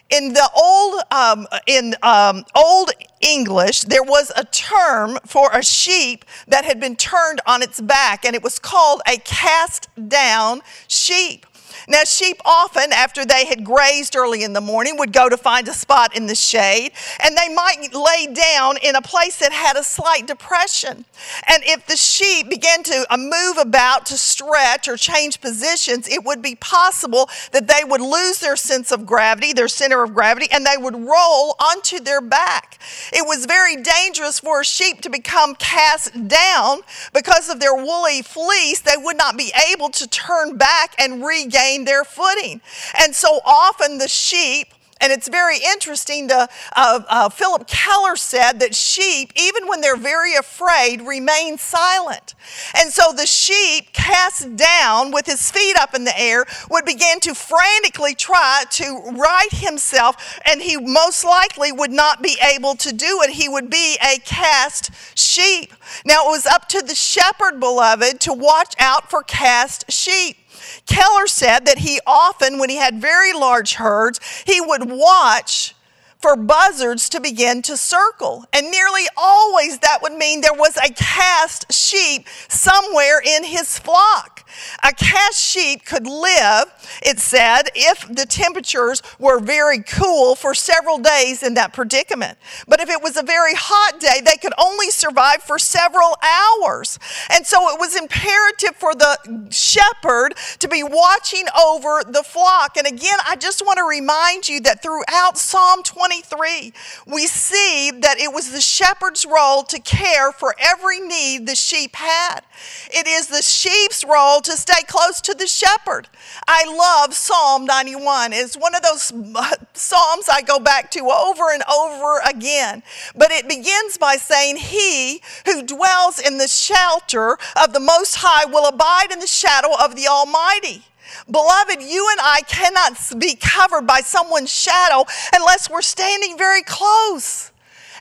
in 0.10 0.34
the 0.34 0.50
old 0.56 1.02
um, 1.12 1.48
in 1.68 1.96
um, 2.02 2.46
old 2.56 2.92
English, 3.22 3.82
there 3.82 4.04
was 4.04 4.32
a 4.36 4.44
term 4.46 5.20
for 5.26 5.50
a 5.54 5.64
sheep 5.64 6.26
that 6.48 6.66
had 6.66 6.80
been 6.80 6.96
turned 6.96 7.42
on 7.46 7.62
its 7.62 7.80
back, 7.82 8.26
and 8.26 8.36
it 8.36 8.44
was 8.44 8.60
called 8.60 9.02
a 9.08 9.18
cast 9.18 9.88
down 10.08 10.62
sheep. 10.88 11.46
Now, 11.90 12.04
sheep 12.04 12.40
often, 12.46 12.94
after 12.94 13.26
they 13.26 13.46
had 13.46 13.64
grazed 13.64 14.16
early 14.16 14.44
in 14.44 14.54
the 14.54 14.62
morning, 14.62 14.96
would 14.98 15.12
go 15.12 15.28
to 15.28 15.38
find 15.38 15.68
a 15.68 15.74
spot 15.74 16.16
in 16.16 16.28
the 16.28 16.36
shade, 16.36 16.92
and 17.20 17.36
they 17.36 17.52
might 17.52 17.96
lay 17.96 18.32
down 18.32 18.78
in 18.78 18.96
a 18.96 19.02
place 19.02 19.38
that 19.40 19.52
had 19.52 19.76
a 19.76 19.84
slight 19.84 20.28
depression. 20.28 21.06
And 21.48 21.64
if 21.66 21.88
the 21.88 21.98
sheep 21.98 22.48
began 22.48 22.84
to 22.84 23.08
uh, 23.10 23.18
move 23.18 23.58
about 23.58 24.06
to 24.08 24.18
stretch 24.20 24.88
or 24.88 24.98
change 24.98 25.42
positions, 25.42 26.08
it 26.08 26.24
would 26.24 26.44
be 26.44 26.54
possible 26.54 27.28
that 27.54 27.68
they 27.68 27.84
would 27.84 28.02
lose 28.02 28.38
their 28.38 28.56
sense 28.56 28.92
of 28.92 29.08
gravity, 29.08 29.52
their 29.52 29.68
center 29.68 30.04
of 30.04 30.14
gravity, 30.14 30.48
and 30.52 30.68
they 30.68 30.78
would 30.78 30.96
roll 30.96 31.56
onto 31.60 32.00
their 32.00 32.22
back. 32.22 32.78
It 33.12 33.26
was 33.26 33.48
very 33.48 33.76
dangerous 33.76 34.40
for 34.42 34.62
a 34.62 34.66
sheep 34.66 35.02
to 35.02 35.10
become 35.10 35.56
cast 35.56 36.28
down 36.28 36.82
because 37.16 37.50
of 37.50 37.60
their 37.60 37.74
woolly 37.74 38.22
fleece. 38.22 38.80
They 38.80 38.96
would 38.96 39.18
not 39.18 39.36
be 39.36 39.52
able 39.72 39.90
to 39.90 40.08
turn 40.08 40.56
back 40.56 40.94
and 41.00 41.26
regain 41.26 41.79
their 41.86 42.04
footing. 42.04 42.62
And 42.98 43.16
so 43.16 43.40
often 43.46 43.98
the 43.98 44.08
sheep 44.08 44.74
and 45.02 45.14
it's 45.14 45.30
very 45.30 45.58
interesting. 45.58 46.28
The, 46.28 46.50
uh, 46.76 47.02
uh, 47.08 47.30
Phillip 47.30 47.68
Keller 47.68 48.16
said 48.16 48.60
that 48.60 48.76
sheep, 48.76 49.32
even 49.36 49.68
when 49.68 49.82
they're 49.82 49.96
very 49.96 50.36
afraid, 50.36 51.02
remain 51.02 51.58
silent. 51.58 52.36
And 52.76 52.92
so 52.92 53.14
the 53.14 53.26
sheep, 53.26 53.94
cast 53.94 54.56
down 54.58 55.12
with 55.12 55.26
his 55.26 55.50
feet 55.52 55.78
up 55.78 55.96
in 55.96 56.04
the 56.04 56.20
air, 56.20 56.46
would 56.70 56.84
begin 56.84 57.20
to 57.22 57.34
frantically 57.34 58.14
try 58.14 58.66
to 58.72 59.02
right 59.16 59.52
himself, 59.52 60.40
and 60.46 60.62
he 60.62 60.76
most 60.78 61.24
likely 61.24 61.72
would 61.72 61.92
not 61.92 62.22
be 62.22 62.38
able 62.54 62.76
to 62.76 62.94
do 62.94 63.22
it. 63.22 63.32
He 63.32 63.48
would 63.48 63.70
be 63.70 63.98
a 64.04 64.20
cast 64.20 64.92
sheep. 65.18 65.74
Now, 66.06 66.28
it 66.28 66.32
was 66.32 66.46
up 66.46 66.68
to 66.70 66.82
the 66.82 66.96
shepherd, 66.96 67.60
beloved, 67.60 68.20
to 68.22 68.34
watch 68.34 68.74
out 68.80 69.10
for 69.10 69.24
cast 69.24 69.90
sheep. 69.92 70.38
Keller 70.86 71.28
said 71.28 71.66
that 71.66 71.80
he 71.80 72.00
often, 72.06 72.60
when 72.60 72.70
he 72.70 72.78
had 72.78 73.02
very 73.02 73.34
large 73.34 73.76
herds, 73.76 74.20
he 74.46 74.60
would 74.62 74.90
watch 74.90 75.76
for 76.20 76.36
buzzards 76.36 77.08
to 77.10 77.22
begin 77.22 77.62
to 77.62 77.78
circle. 77.78 78.46
And 78.52 78.70
nearly 78.70 79.04
always 79.16 79.80
that 79.80 80.00
would 80.02 80.14
mean 80.14 80.42
there 80.42 80.54
was 80.54 80.76
a 80.78 80.94
cast 80.94 81.72
sheep 81.72 82.28
somewhere 82.50 83.22
in 83.26 83.46
his 83.46 83.80
flock. 83.80 84.46
A 84.84 84.92
cast 84.92 85.42
sheep 85.42 85.86
could 85.86 86.08
live, 86.08 86.66
it 87.02 87.20
said, 87.20 87.70
if 87.76 88.08
the 88.08 88.26
temperatures 88.26 89.02
were 89.18 89.40
very 89.40 89.80
cool 89.80 90.36
for 90.36 90.54
several 90.54 90.98
days 90.98 91.44
in 91.44 91.54
that 91.54 91.72
predicament. 91.72 92.38
But 92.68 92.82
if 92.82 92.90
it 92.90 93.02
was 93.02 93.16
a 93.16 93.24
very 93.24 93.54
hot 93.56 94.00
day, 94.00 94.22
they 94.24 94.36
could 94.36 94.54
only 94.60 94.90
survive 94.90 95.44
for 95.44 95.60
several 95.60 96.18
hours. 96.24 97.00
And 97.30 97.46
so 97.46 97.70
it 97.70 97.80
was 97.80 97.96
imperative 97.96 98.76
for 98.76 98.94
the 98.94 99.48
shepherd 99.52 100.34
to 100.60 100.68
be 100.68 100.84
watching 100.84 101.46
over 101.58 102.04
the 102.06 102.24
flock. 102.24 102.76
And 102.76 102.88
again, 102.88 103.20
I 103.26 103.36
just 103.36 103.64
want 103.66 103.78
to 103.78 103.84
remind 103.84 104.50
you 104.50 104.60
that 104.62 104.82
throughout 104.82 105.38
Psalm 105.38 105.84
23, 106.10 106.74
we 107.06 107.28
see 107.28 107.92
that 107.92 108.18
it 108.18 108.34
was 108.34 108.52
the 108.52 108.62
shepherd's 108.62 109.28
role 109.28 109.62
to 109.62 109.80
care 109.80 110.32
for 110.32 110.56
every 110.58 111.00
need 111.00 111.46
the 111.46 111.56
sheep 111.56 111.96
had. 111.96 112.40
It 112.88 113.06
is 113.06 113.28
the 113.28 113.44
sheep's 113.44 114.04
role 114.04 114.42
to 114.42 114.54
stay 114.54 114.82
close 114.88 115.22
to 115.22 115.36
the 115.36 115.46
shepherd. 115.46 116.08
I 116.48 116.66
love 116.66 117.14
Psalm 117.14 117.66
91. 117.66 118.34
It's 118.34 118.58
one 118.58 118.74
of 118.74 118.82
those 118.82 119.04
Psalms 119.74 120.28
I 120.28 120.42
go 120.42 120.60
back 120.60 120.90
to 120.92 121.12
over 121.12 121.54
and 121.54 121.62
over 121.72 122.22
again. 122.28 122.82
But 123.16 123.30
it 123.30 123.48
begins 123.48 124.00
by 124.00 124.16
saying, 124.16 124.58
He 124.58 125.22
who 125.46 125.62
dwells 125.62 126.18
in 126.18 126.40
the 126.40 126.48
shelter 126.48 127.38
of 127.56 127.74
the 127.74 127.80
Most 127.80 128.16
High 128.22 128.46
will 128.46 128.66
abide 128.66 129.12
in 129.12 129.20
the 129.20 129.28
shadow 129.28 129.70
of 129.80 129.96
the 129.96 130.08
Almighty. 130.08 130.86
Beloved, 131.30 131.82
you 131.82 132.08
and 132.12 132.20
I 132.22 132.42
cannot 132.48 133.20
be 133.20 133.36
covered 133.36 133.86
by 133.86 134.02
someone's 134.02 134.52
shadow 134.52 135.06
unless 135.34 135.70
we're 135.70 135.82
standing 135.82 136.38
very 136.38 136.64
close. 136.64 137.52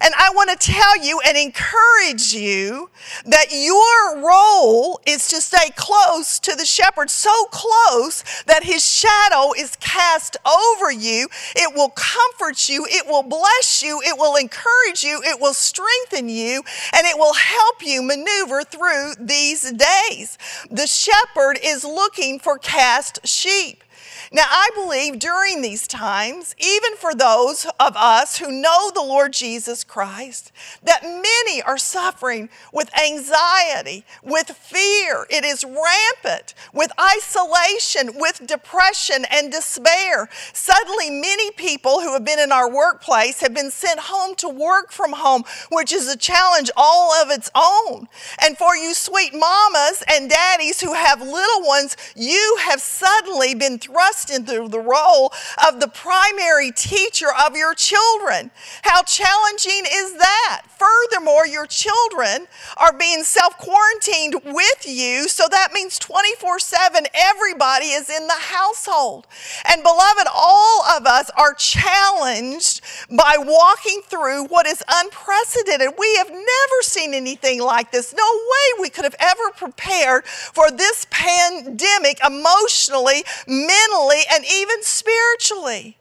And 0.00 0.14
I 0.16 0.30
want 0.34 0.50
to 0.50 0.56
tell 0.56 1.02
you 1.02 1.20
and 1.26 1.36
encourage 1.36 2.32
you 2.32 2.90
that 3.26 3.46
your 3.50 4.24
role 4.24 5.00
is 5.06 5.28
to 5.28 5.40
stay 5.40 5.70
close 5.76 6.38
to 6.40 6.54
the 6.54 6.64
shepherd, 6.64 7.10
so 7.10 7.32
close 7.50 8.22
that 8.46 8.64
his 8.64 8.84
shadow 8.84 9.52
is 9.56 9.76
cast 9.76 10.36
over 10.46 10.92
you. 10.92 11.28
It 11.56 11.74
will 11.74 11.90
comfort 11.90 12.68
you, 12.68 12.86
it 12.88 13.06
will 13.06 13.22
bless 13.22 13.82
you, 13.82 14.00
it 14.04 14.18
will 14.18 14.36
encourage 14.36 15.02
you, 15.02 15.20
it 15.24 15.40
will 15.40 15.54
strengthen 15.54 16.28
you, 16.28 16.62
and 16.92 17.06
it 17.06 17.18
will 17.18 17.34
help 17.34 17.82
you 17.82 18.02
maneuver 18.02 18.62
through 18.62 19.14
these 19.18 19.72
days. 19.72 20.38
The 20.70 20.86
shepherd 20.86 21.58
is 21.62 21.84
looking 21.84 22.38
for 22.38 22.58
cast 22.58 23.26
sheep. 23.26 23.82
Now, 24.30 24.44
I 24.46 24.68
believe 24.74 25.18
during 25.18 25.62
these 25.62 25.86
times, 25.86 26.54
even 26.58 26.96
for 26.96 27.14
those 27.14 27.66
of 27.80 27.96
us 27.96 28.38
who 28.38 28.52
know 28.52 28.90
the 28.90 29.00
Lord 29.00 29.32
Jesus 29.32 29.84
Christ, 29.84 30.52
that 30.82 31.02
many 31.02 31.62
are 31.62 31.78
suffering 31.78 32.50
with 32.70 32.90
anxiety, 32.98 34.04
with 34.22 34.50
fear. 34.50 35.26
It 35.30 35.44
is 35.44 35.64
rampant, 35.64 36.52
with 36.74 36.92
isolation, 37.00 38.18
with 38.18 38.46
depression 38.46 39.24
and 39.30 39.50
despair. 39.50 40.28
Suddenly, 40.52 41.08
many 41.08 41.50
people 41.52 42.00
who 42.00 42.12
have 42.12 42.24
been 42.24 42.38
in 42.38 42.52
our 42.52 42.70
workplace 42.70 43.40
have 43.40 43.54
been 43.54 43.70
sent 43.70 44.00
home 44.00 44.34
to 44.36 44.48
work 44.48 44.92
from 44.92 45.12
home, 45.14 45.44
which 45.72 45.90
is 45.90 46.06
a 46.06 46.18
challenge 46.18 46.70
all 46.76 47.14
of 47.14 47.30
its 47.30 47.50
own. 47.54 48.08
And 48.44 48.58
for 48.58 48.76
you 48.76 48.92
sweet 48.92 49.32
mamas 49.32 50.04
and 50.06 50.28
daddies 50.28 50.82
who 50.82 50.92
have 50.92 51.22
little 51.22 51.66
ones, 51.66 51.96
you 52.14 52.58
have 52.60 52.80
suddenly 52.82 53.54
been 53.54 53.78
thrust 53.78 54.17
thrust 54.18 54.30
into 54.30 54.68
the 54.68 54.80
role 54.80 55.32
of 55.66 55.80
the 55.80 55.88
primary 55.88 56.70
teacher 56.70 57.28
of 57.46 57.56
your 57.56 57.74
children. 57.74 58.50
How 58.82 59.02
challenging 59.02 59.84
is 59.90 60.14
that? 60.14 60.62
Furthermore, 60.78 61.46
your 61.46 61.66
children 61.66 62.46
are 62.76 62.96
being 62.96 63.24
self 63.24 63.58
quarantined 63.58 64.36
with 64.44 64.86
you, 64.86 65.28
so 65.28 65.44
that 65.50 65.72
means 65.72 65.98
24 65.98 66.58
7 66.58 67.06
everybody 67.14 67.86
is 67.86 68.08
in 68.08 68.26
the 68.26 68.38
household. 68.38 69.26
And 69.68 69.82
beloved, 69.82 70.28
all 70.32 70.82
of 70.96 71.06
us 71.06 71.30
are 71.36 71.54
challenged 71.54 72.80
by 73.10 73.36
walking 73.38 74.02
through 74.06 74.46
what 74.46 74.66
is 74.66 74.82
unprecedented. 74.88 75.94
We 75.98 76.16
have 76.16 76.30
never 76.30 76.82
seen 76.82 77.14
anything 77.14 77.60
like 77.60 77.90
this. 77.90 78.14
No 78.14 78.24
way 78.24 78.82
we 78.82 78.90
could 78.90 79.04
have 79.04 79.16
ever 79.18 79.50
prepared 79.56 80.24
for 80.26 80.70
this 80.70 81.06
pandemic 81.10 82.18
emotionally, 82.24 83.24
mentally, 83.46 84.07
and 84.32 84.44
even 84.44 84.82
spiritually. 84.82 85.96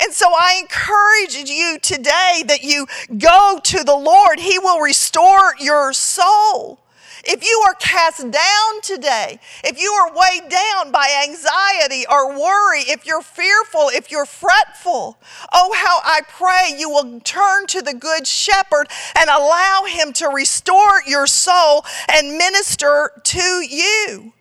And 0.00 0.12
so 0.12 0.28
I 0.28 0.60
encourage 0.60 1.48
you 1.48 1.78
today 1.80 2.44
that 2.46 2.62
you 2.62 2.86
go 3.16 3.58
to 3.62 3.84
the 3.84 3.96
Lord. 3.96 4.40
He 4.40 4.58
will 4.58 4.80
restore 4.80 5.54
your 5.58 5.92
soul. 5.92 6.80
If 7.24 7.44
you 7.44 7.62
are 7.66 7.74
cast 7.74 8.30
down 8.30 8.80
today, 8.82 9.40
if 9.64 9.80
you 9.80 9.90
are 9.92 10.12
weighed 10.12 10.48
down 10.48 10.92
by 10.92 11.24
anxiety 11.28 12.06
or 12.08 12.38
worry, 12.38 12.80
if 12.82 13.04
you're 13.06 13.22
fearful, 13.22 13.90
if 13.92 14.10
you're 14.10 14.24
fretful, 14.24 15.18
oh, 15.52 15.74
how 15.76 16.00
I 16.04 16.20
pray 16.28 16.74
you 16.78 16.88
will 16.88 17.20
turn 17.20 17.66
to 17.66 17.82
the 17.82 17.92
Good 17.92 18.26
Shepherd 18.26 18.88
and 19.18 19.28
allow 19.28 19.84
Him 19.86 20.12
to 20.14 20.28
restore 20.28 21.02
your 21.06 21.26
soul 21.26 21.84
and 22.08 22.38
minister 22.38 23.10
to 23.24 23.66
you. 23.68 24.32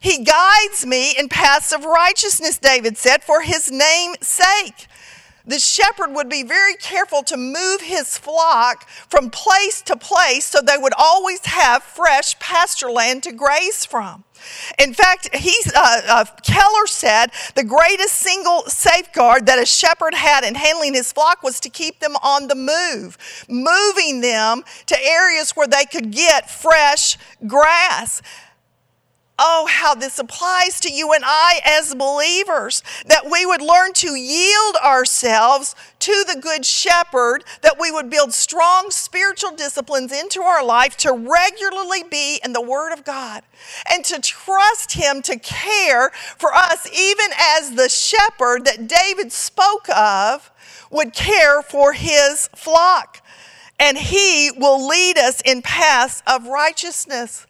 He 0.00 0.22
guides 0.24 0.86
me 0.86 1.14
in 1.18 1.28
paths 1.28 1.72
of 1.72 1.84
righteousness, 1.84 2.58
David 2.58 2.96
said, 2.96 3.24
for 3.24 3.42
his 3.42 3.70
name's 3.70 4.26
sake 4.26 4.88
the 5.48 5.58
shepherd 5.58 6.14
would 6.14 6.28
be 6.28 6.42
very 6.42 6.74
careful 6.74 7.22
to 7.22 7.36
move 7.36 7.80
his 7.80 8.18
flock 8.18 8.86
from 9.08 9.30
place 9.30 9.80
to 9.82 9.96
place 9.96 10.44
so 10.44 10.60
they 10.60 10.76
would 10.76 10.92
always 10.96 11.44
have 11.46 11.82
fresh 11.82 12.38
pasture 12.38 12.90
land 12.90 13.22
to 13.22 13.32
graze 13.32 13.86
from. 13.86 14.24
In 14.78 14.92
fact, 14.94 15.34
he's, 15.34 15.72
uh, 15.74 16.00
uh, 16.06 16.24
Keller 16.42 16.86
said 16.86 17.32
the 17.54 17.64
greatest 17.64 18.14
single 18.14 18.62
safeguard 18.66 19.46
that 19.46 19.58
a 19.58 19.66
shepherd 19.66 20.14
had 20.14 20.44
in 20.44 20.54
handling 20.54 20.94
his 20.94 21.12
flock 21.12 21.42
was 21.42 21.58
to 21.60 21.70
keep 21.70 21.98
them 21.98 22.14
on 22.16 22.46
the 22.46 22.54
move, 22.54 23.16
moving 23.48 24.20
them 24.20 24.62
to 24.86 25.02
areas 25.02 25.52
where 25.52 25.66
they 25.66 25.86
could 25.86 26.12
get 26.12 26.50
fresh 26.50 27.16
grass. 27.46 28.22
Oh, 29.38 29.68
how 29.70 29.94
this 29.94 30.18
applies 30.18 30.80
to 30.80 30.92
you 30.92 31.12
and 31.12 31.22
I 31.24 31.60
as 31.64 31.94
believers, 31.94 32.82
that 33.06 33.30
we 33.30 33.46
would 33.46 33.62
learn 33.62 33.92
to 33.94 34.16
yield 34.16 34.76
ourselves 34.84 35.76
to 36.00 36.24
the 36.26 36.40
Good 36.40 36.66
Shepherd, 36.66 37.44
that 37.62 37.78
we 37.78 37.92
would 37.92 38.10
build 38.10 38.32
strong 38.32 38.90
spiritual 38.90 39.52
disciplines 39.52 40.12
into 40.12 40.42
our 40.42 40.64
life 40.64 40.96
to 40.98 41.12
regularly 41.12 42.02
be 42.02 42.40
in 42.44 42.52
the 42.52 42.60
Word 42.60 42.92
of 42.92 43.04
God 43.04 43.42
and 43.90 44.04
to 44.06 44.20
trust 44.20 44.92
Him 44.92 45.22
to 45.22 45.38
care 45.38 46.10
for 46.10 46.52
us, 46.52 46.88
even 46.92 47.30
as 47.38 47.72
the 47.72 47.88
shepherd 47.88 48.64
that 48.64 48.88
David 48.88 49.32
spoke 49.32 49.88
of 49.88 50.50
would 50.90 51.12
care 51.12 51.62
for 51.62 51.92
his 51.92 52.48
flock. 52.54 53.22
And 53.78 53.96
He 53.96 54.50
will 54.56 54.86
lead 54.88 55.18
us 55.18 55.40
in 55.42 55.62
paths 55.62 56.22
of 56.26 56.46
righteousness 56.46 57.46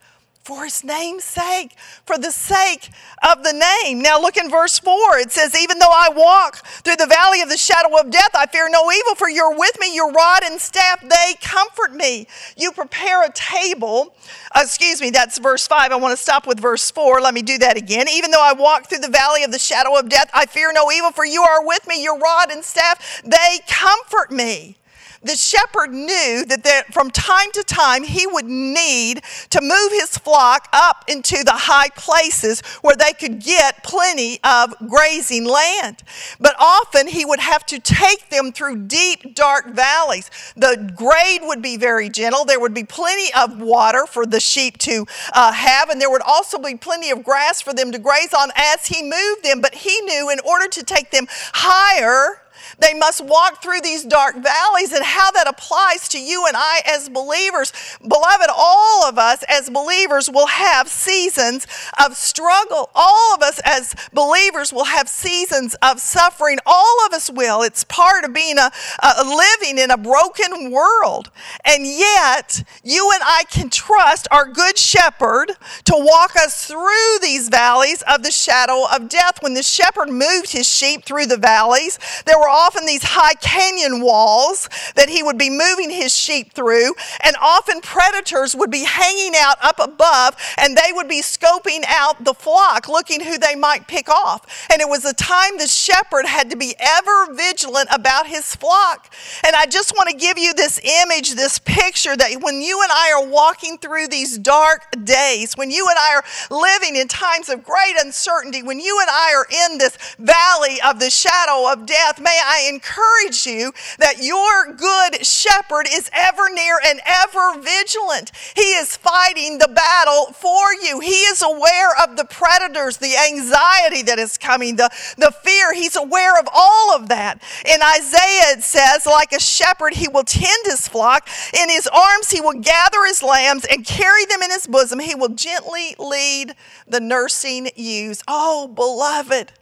for 0.48 0.64
his 0.64 0.82
name's 0.82 1.24
sake, 1.24 1.76
for 2.06 2.16
the 2.16 2.30
sake 2.30 2.88
of 3.22 3.44
the 3.44 3.52
name. 3.52 4.00
Now 4.00 4.18
look 4.18 4.38
in 4.38 4.48
verse 4.48 4.78
4. 4.78 5.18
It 5.18 5.30
says, 5.30 5.54
Even 5.54 5.78
though 5.78 5.92
I 5.92 6.08
walk 6.08 6.64
through 6.64 6.96
the 6.96 7.06
valley 7.06 7.42
of 7.42 7.50
the 7.50 7.58
shadow 7.58 8.00
of 8.00 8.10
death, 8.10 8.30
I 8.32 8.46
fear 8.46 8.66
no 8.70 8.90
evil, 8.90 9.14
for 9.14 9.28
you're 9.28 9.54
with 9.54 9.78
me. 9.78 9.94
Your 9.94 10.10
rod 10.10 10.40
and 10.44 10.58
staff, 10.58 11.06
they 11.06 11.34
comfort 11.42 11.92
me. 11.92 12.26
You 12.56 12.72
prepare 12.72 13.26
a 13.26 13.32
table. 13.34 14.14
Uh, 14.54 14.60
excuse 14.62 15.02
me, 15.02 15.10
that's 15.10 15.38
verse 15.38 15.68
5. 15.68 15.92
I 15.92 15.96
want 15.96 16.16
to 16.16 16.22
stop 16.22 16.46
with 16.46 16.58
verse 16.58 16.90
4. 16.90 17.20
Let 17.20 17.34
me 17.34 17.42
do 17.42 17.58
that 17.58 17.76
again. 17.76 18.06
Even 18.10 18.30
though 18.30 18.42
I 18.42 18.54
walk 18.54 18.88
through 18.88 19.00
the 19.00 19.08
valley 19.08 19.44
of 19.44 19.52
the 19.52 19.58
shadow 19.58 19.98
of 19.98 20.08
death, 20.08 20.30
I 20.32 20.46
fear 20.46 20.72
no 20.72 20.90
evil, 20.90 21.10
for 21.10 21.26
you 21.26 21.42
are 21.42 21.66
with 21.66 21.86
me. 21.86 22.02
Your 22.02 22.18
rod 22.18 22.50
and 22.50 22.64
staff, 22.64 23.20
they 23.22 23.58
comfort 23.68 24.32
me. 24.32 24.78
The 25.22 25.34
shepherd 25.34 25.92
knew 25.92 26.44
that 26.46 26.62
there, 26.62 26.84
from 26.92 27.10
time 27.10 27.50
to 27.52 27.62
time 27.64 28.04
he 28.04 28.26
would 28.26 28.46
need 28.46 29.22
to 29.50 29.60
move 29.60 29.92
his 29.92 30.16
flock 30.16 30.68
up 30.72 31.04
into 31.08 31.42
the 31.44 31.52
high 31.52 31.88
places 31.90 32.60
where 32.82 32.94
they 32.94 33.12
could 33.12 33.42
get 33.42 33.82
plenty 33.82 34.38
of 34.44 34.74
grazing 34.88 35.44
land. 35.44 36.02
But 36.38 36.54
often 36.58 37.08
he 37.08 37.24
would 37.24 37.40
have 37.40 37.66
to 37.66 37.80
take 37.80 38.30
them 38.30 38.52
through 38.52 38.86
deep, 38.86 39.34
dark 39.34 39.74
valleys. 39.74 40.30
The 40.56 40.92
grade 40.94 41.40
would 41.42 41.62
be 41.62 41.76
very 41.76 42.08
gentle. 42.08 42.44
There 42.44 42.60
would 42.60 42.74
be 42.74 42.84
plenty 42.84 43.32
of 43.34 43.60
water 43.60 44.06
for 44.06 44.24
the 44.24 44.40
sheep 44.40 44.78
to 44.78 45.04
uh, 45.32 45.52
have, 45.52 45.90
and 45.90 46.00
there 46.00 46.10
would 46.10 46.22
also 46.22 46.58
be 46.58 46.76
plenty 46.76 47.10
of 47.10 47.24
grass 47.24 47.60
for 47.60 47.72
them 47.72 47.90
to 47.92 47.98
graze 47.98 48.32
on 48.32 48.50
as 48.54 48.86
he 48.86 49.02
moved 49.02 49.42
them. 49.42 49.60
But 49.60 49.74
he 49.74 50.00
knew 50.02 50.30
in 50.30 50.38
order 50.40 50.68
to 50.68 50.82
take 50.84 51.10
them 51.10 51.26
higher, 51.28 52.42
they 52.78 52.94
must 52.94 53.24
walk 53.24 53.62
through 53.62 53.80
these 53.80 54.04
dark 54.04 54.36
valleys 54.36 54.92
and 54.92 55.04
how 55.04 55.30
that 55.32 55.48
applies 55.48 56.08
to 56.10 56.20
you 56.20 56.46
and 56.46 56.56
I 56.56 56.80
as 56.86 57.08
believers. 57.08 57.72
Beloved, 58.00 58.48
all 58.54 59.04
of 59.04 59.18
us 59.18 59.44
as 59.48 59.68
believers 59.68 60.30
will 60.30 60.46
have 60.46 60.88
seasons 60.88 61.66
of 62.04 62.16
struggle. 62.16 62.90
All 62.94 63.34
of 63.34 63.42
us 63.42 63.60
as 63.64 63.94
believers 64.12 64.72
will 64.72 64.84
have 64.84 65.08
seasons 65.08 65.74
of 65.82 66.00
suffering. 66.00 66.58
All 66.64 67.06
of 67.06 67.12
us 67.12 67.30
will. 67.30 67.62
It's 67.62 67.84
part 67.84 68.24
of 68.24 68.32
being 68.32 68.58
a, 68.58 68.70
a 69.02 69.24
living 69.24 69.78
in 69.78 69.90
a 69.90 69.98
broken 69.98 70.70
world. 70.70 71.30
And 71.64 71.84
yet, 71.86 72.62
you 72.84 73.10
and 73.12 73.22
I 73.24 73.44
can 73.50 73.70
trust 73.70 74.28
our 74.30 74.46
good 74.46 74.78
shepherd 74.78 75.52
to 75.84 75.94
walk 75.96 76.36
us 76.36 76.64
through 76.66 77.18
these 77.20 77.48
valleys 77.48 78.02
of 78.02 78.22
the 78.22 78.30
shadow 78.30 78.86
of 78.94 79.08
death. 79.08 79.42
When 79.42 79.54
the 79.54 79.62
shepherd 79.62 80.10
moved 80.10 80.52
his 80.52 80.68
sheep 80.68 81.04
through 81.04 81.26
the 81.26 81.36
valleys, 81.36 81.98
there 82.24 82.38
were 82.38 82.48
often 82.68 82.84
these 82.84 83.02
high 83.02 83.32
canyon 83.34 84.02
walls 84.02 84.68
that 84.94 85.08
he 85.08 85.22
would 85.22 85.38
be 85.38 85.48
moving 85.48 85.88
his 85.88 86.14
sheep 86.14 86.52
through, 86.52 86.92
and 87.24 87.34
often 87.40 87.80
predators 87.80 88.54
would 88.54 88.70
be 88.70 88.84
hanging 88.84 89.32
out 89.40 89.56
up 89.62 89.78
above 89.78 90.36
and 90.58 90.76
they 90.76 90.92
would 90.92 91.08
be 91.08 91.22
scoping 91.22 91.82
out 91.88 92.22
the 92.24 92.34
flock, 92.34 92.86
looking 92.86 93.24
who 93.24 93.38
they 93.38 93.54
might 93.54 93.88
pick 93.88 94.10
off. 94.10 94.68
And 94.70 94.82
it 94.82 94.88
was 94.88 95.06
a 95.06 95.14
time 95.14 95.56
the 95.56 95.66
shepherd 95.66 96.26
had 96.26 96.50
to 96.50 96.56
be 96.56 96.74
ever 96.78 97.32
vigilant 97.32 97.88
about 97.90 98.26
his 98.26 98.54
flock. 98.54 99.14
And 99.46 99.56
I 99.56 99.64
just 99.64 99.92
want 99.96 100.10
to 100.10 100.16
give 100.16 100.36
you 100.36 100.52
this 100.52 100.78
image, 101.02 101.36
this 101.36 101.58
picture 101.58 102.16
that 102.18 102.42
when 102.42 102.60
you 102.60 102.82
and 102.82 102.92
I 102.92 103.12
are 103.16 103.26
walking 103.26 103.78
through 103.78 104.08
these 104.08 104.36
dark 104.36 104.82
days, 105.04 105.54
when 105.54 105.70
you 105.70 105.86
and 105.88 105.96
I 105.98 106.16
are 106.16 106.24
living 106.54 106.96
in 106.96 107.08
times 107.08 107.48
of 107.48 107.64
great 107.64 107.94
uncertainty, 107.98 108.62
when 108.62 108.78
you 108.78 108.98
and 109.00 109.08
I 109.08 109.32
are 109.34 109.46
in 109.70 109.78
this 109.78 109.96
valley 110.18 110.76
of 110.86 111.00
the 111.00 111.08
shadow 111.08 111.72
of 111.72 111.86
death, 111.86 112.20
may 112.20 112.38
I 112.58 112.68
encourage 112.68 113.46
you 113.46 113.72
that 113.98 114.20
your 114.20 114.72
good 114.74 115.24
shepherd 115.24 115.86
is 115.88 116.10
ever 116.12 116.50
near 116.50 116.80
and 116.84 117.00
ever 117.06 117.60
vigilant. 117.60 118.32
He 118.56 118.72
is 118.74 118.96
fighting 118.96 119.58
the 119.58 119.68
battle 119.68 120.32
for 120.32 120.72
you. 120.82 120.98
He 120.98 121.20
is 121.30 121.40
aware 121.40 121.90
of 122.02 122.16
the 122.16 122.24
predators, 122.24 122.96
the 122.96 123.16
anxiety 123.16 124.02
that 124.02 124.18
is 124.18 124.36
coming, 124.36 124.74
the, 124.74 124.90
the 125.16 125.32
fear. 125.44 125.72
He's 125.72 125.94
aware 125.94 126.36
of 126.38 126.48
all 126.52 126.96
of 126.96 127.08
that. 127.10 127.40
In 127.64 127.80
Isaiah, 127.80 128.56
it 128.56 128.64
says, 128.64 129.06
like 129.06 129.32
a 129.32 129.40
shepherd, 129.40 129.94
he 129.94 130.08
will 130.08 130.24
tend 130.24 130.64
his 130.64 130.88
flock. 130.88 131.28
In 131.54 131.70
his 131.70 131.86
arms, 131.86 132.30
he 132.30 132.40
will 132.40 132.58
gather 132.58 133.04
his 133.06 133.22
lambs 133.22 133.66
and 133.66 133.86
carry 133.86 134.24
them 134.24 134.42
in 134.42 134.50
his 134.50 134.66
bosom. 134.66 134.98
He 134.98 135.14
will 135.14 135.28
gently 135.28 135.94
lead 135.96 136.54
the 136.88 137.00
nursing 137.00 137.70
ewes. 137.76 138.24
Oh, 138.26 138.66
beloved, 138.66 139.52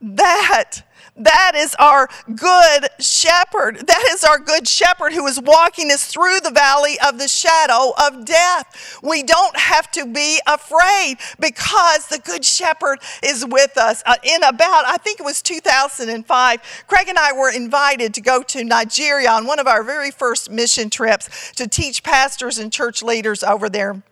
that 0.00 0.82
that 1.24 1.52
is 1.54 1.74
our 1.78 2.08
good 2.34 2.88
shepherd. 2.98 3.86
That 3.86 4.08
is 4.10 4.24
our 4.24 4.38
good 4.38 4.66
shepherd 4.66 5.12
who 5.12 5.26
is 5.26 5.40
walking 5.40 5.90
us 5.90 6.04
through 6.04 6.40
the 6.40 6.50
valley 6.50 6.98
of 7.06 7.18
the 7.18 7.28
shadow 7.28 7.92
of 7.98 8.24
death. 8.24 8.98
We 9.02 9.22
don't 9.22 9.56
have 9.56 9.90
to 9.92 10.06
be 10.06 10.40
afraid 10.46 11.16
because 11.38 12.06
the 12.08 12.18
good 12.18 12.44
shepherd 12.44 13.00
is 13.22 13.44
with 13.44 13.76
us. 13.76 14.02
Uh, 14.06 14.16
in 14.22 14.42
about, 14.42 14.84
I 14.86 14.96
think 14.96 15.20
it 15.20 15.24
was 15.24 15.42
2005, 15.42 16.84
Craig 16.86 17.08
and 17.08 17.18
I 17.18 17.32
were 17.32 17.50
invited 17.50 18.14
to 18.14 18.20
go 18.20 18.42
to 18.42 18.64
Nigeria 18.64 19.30
on 19.30 19.46
one 19.46 19.58
of 19.58 19.66
our 19.66 19.82
very 19.82 20.10
first 20.10 20.50
mission 20.50 20.90
trips 20.90 21.52
to 21.52 21.68
teach 21.68 22.02
pastors 22.02 22.58
and 22.58 22.72
church 22.72 23.02
leaders 23.02 23.42
over 23.42 23.68
there. 23.68 24.02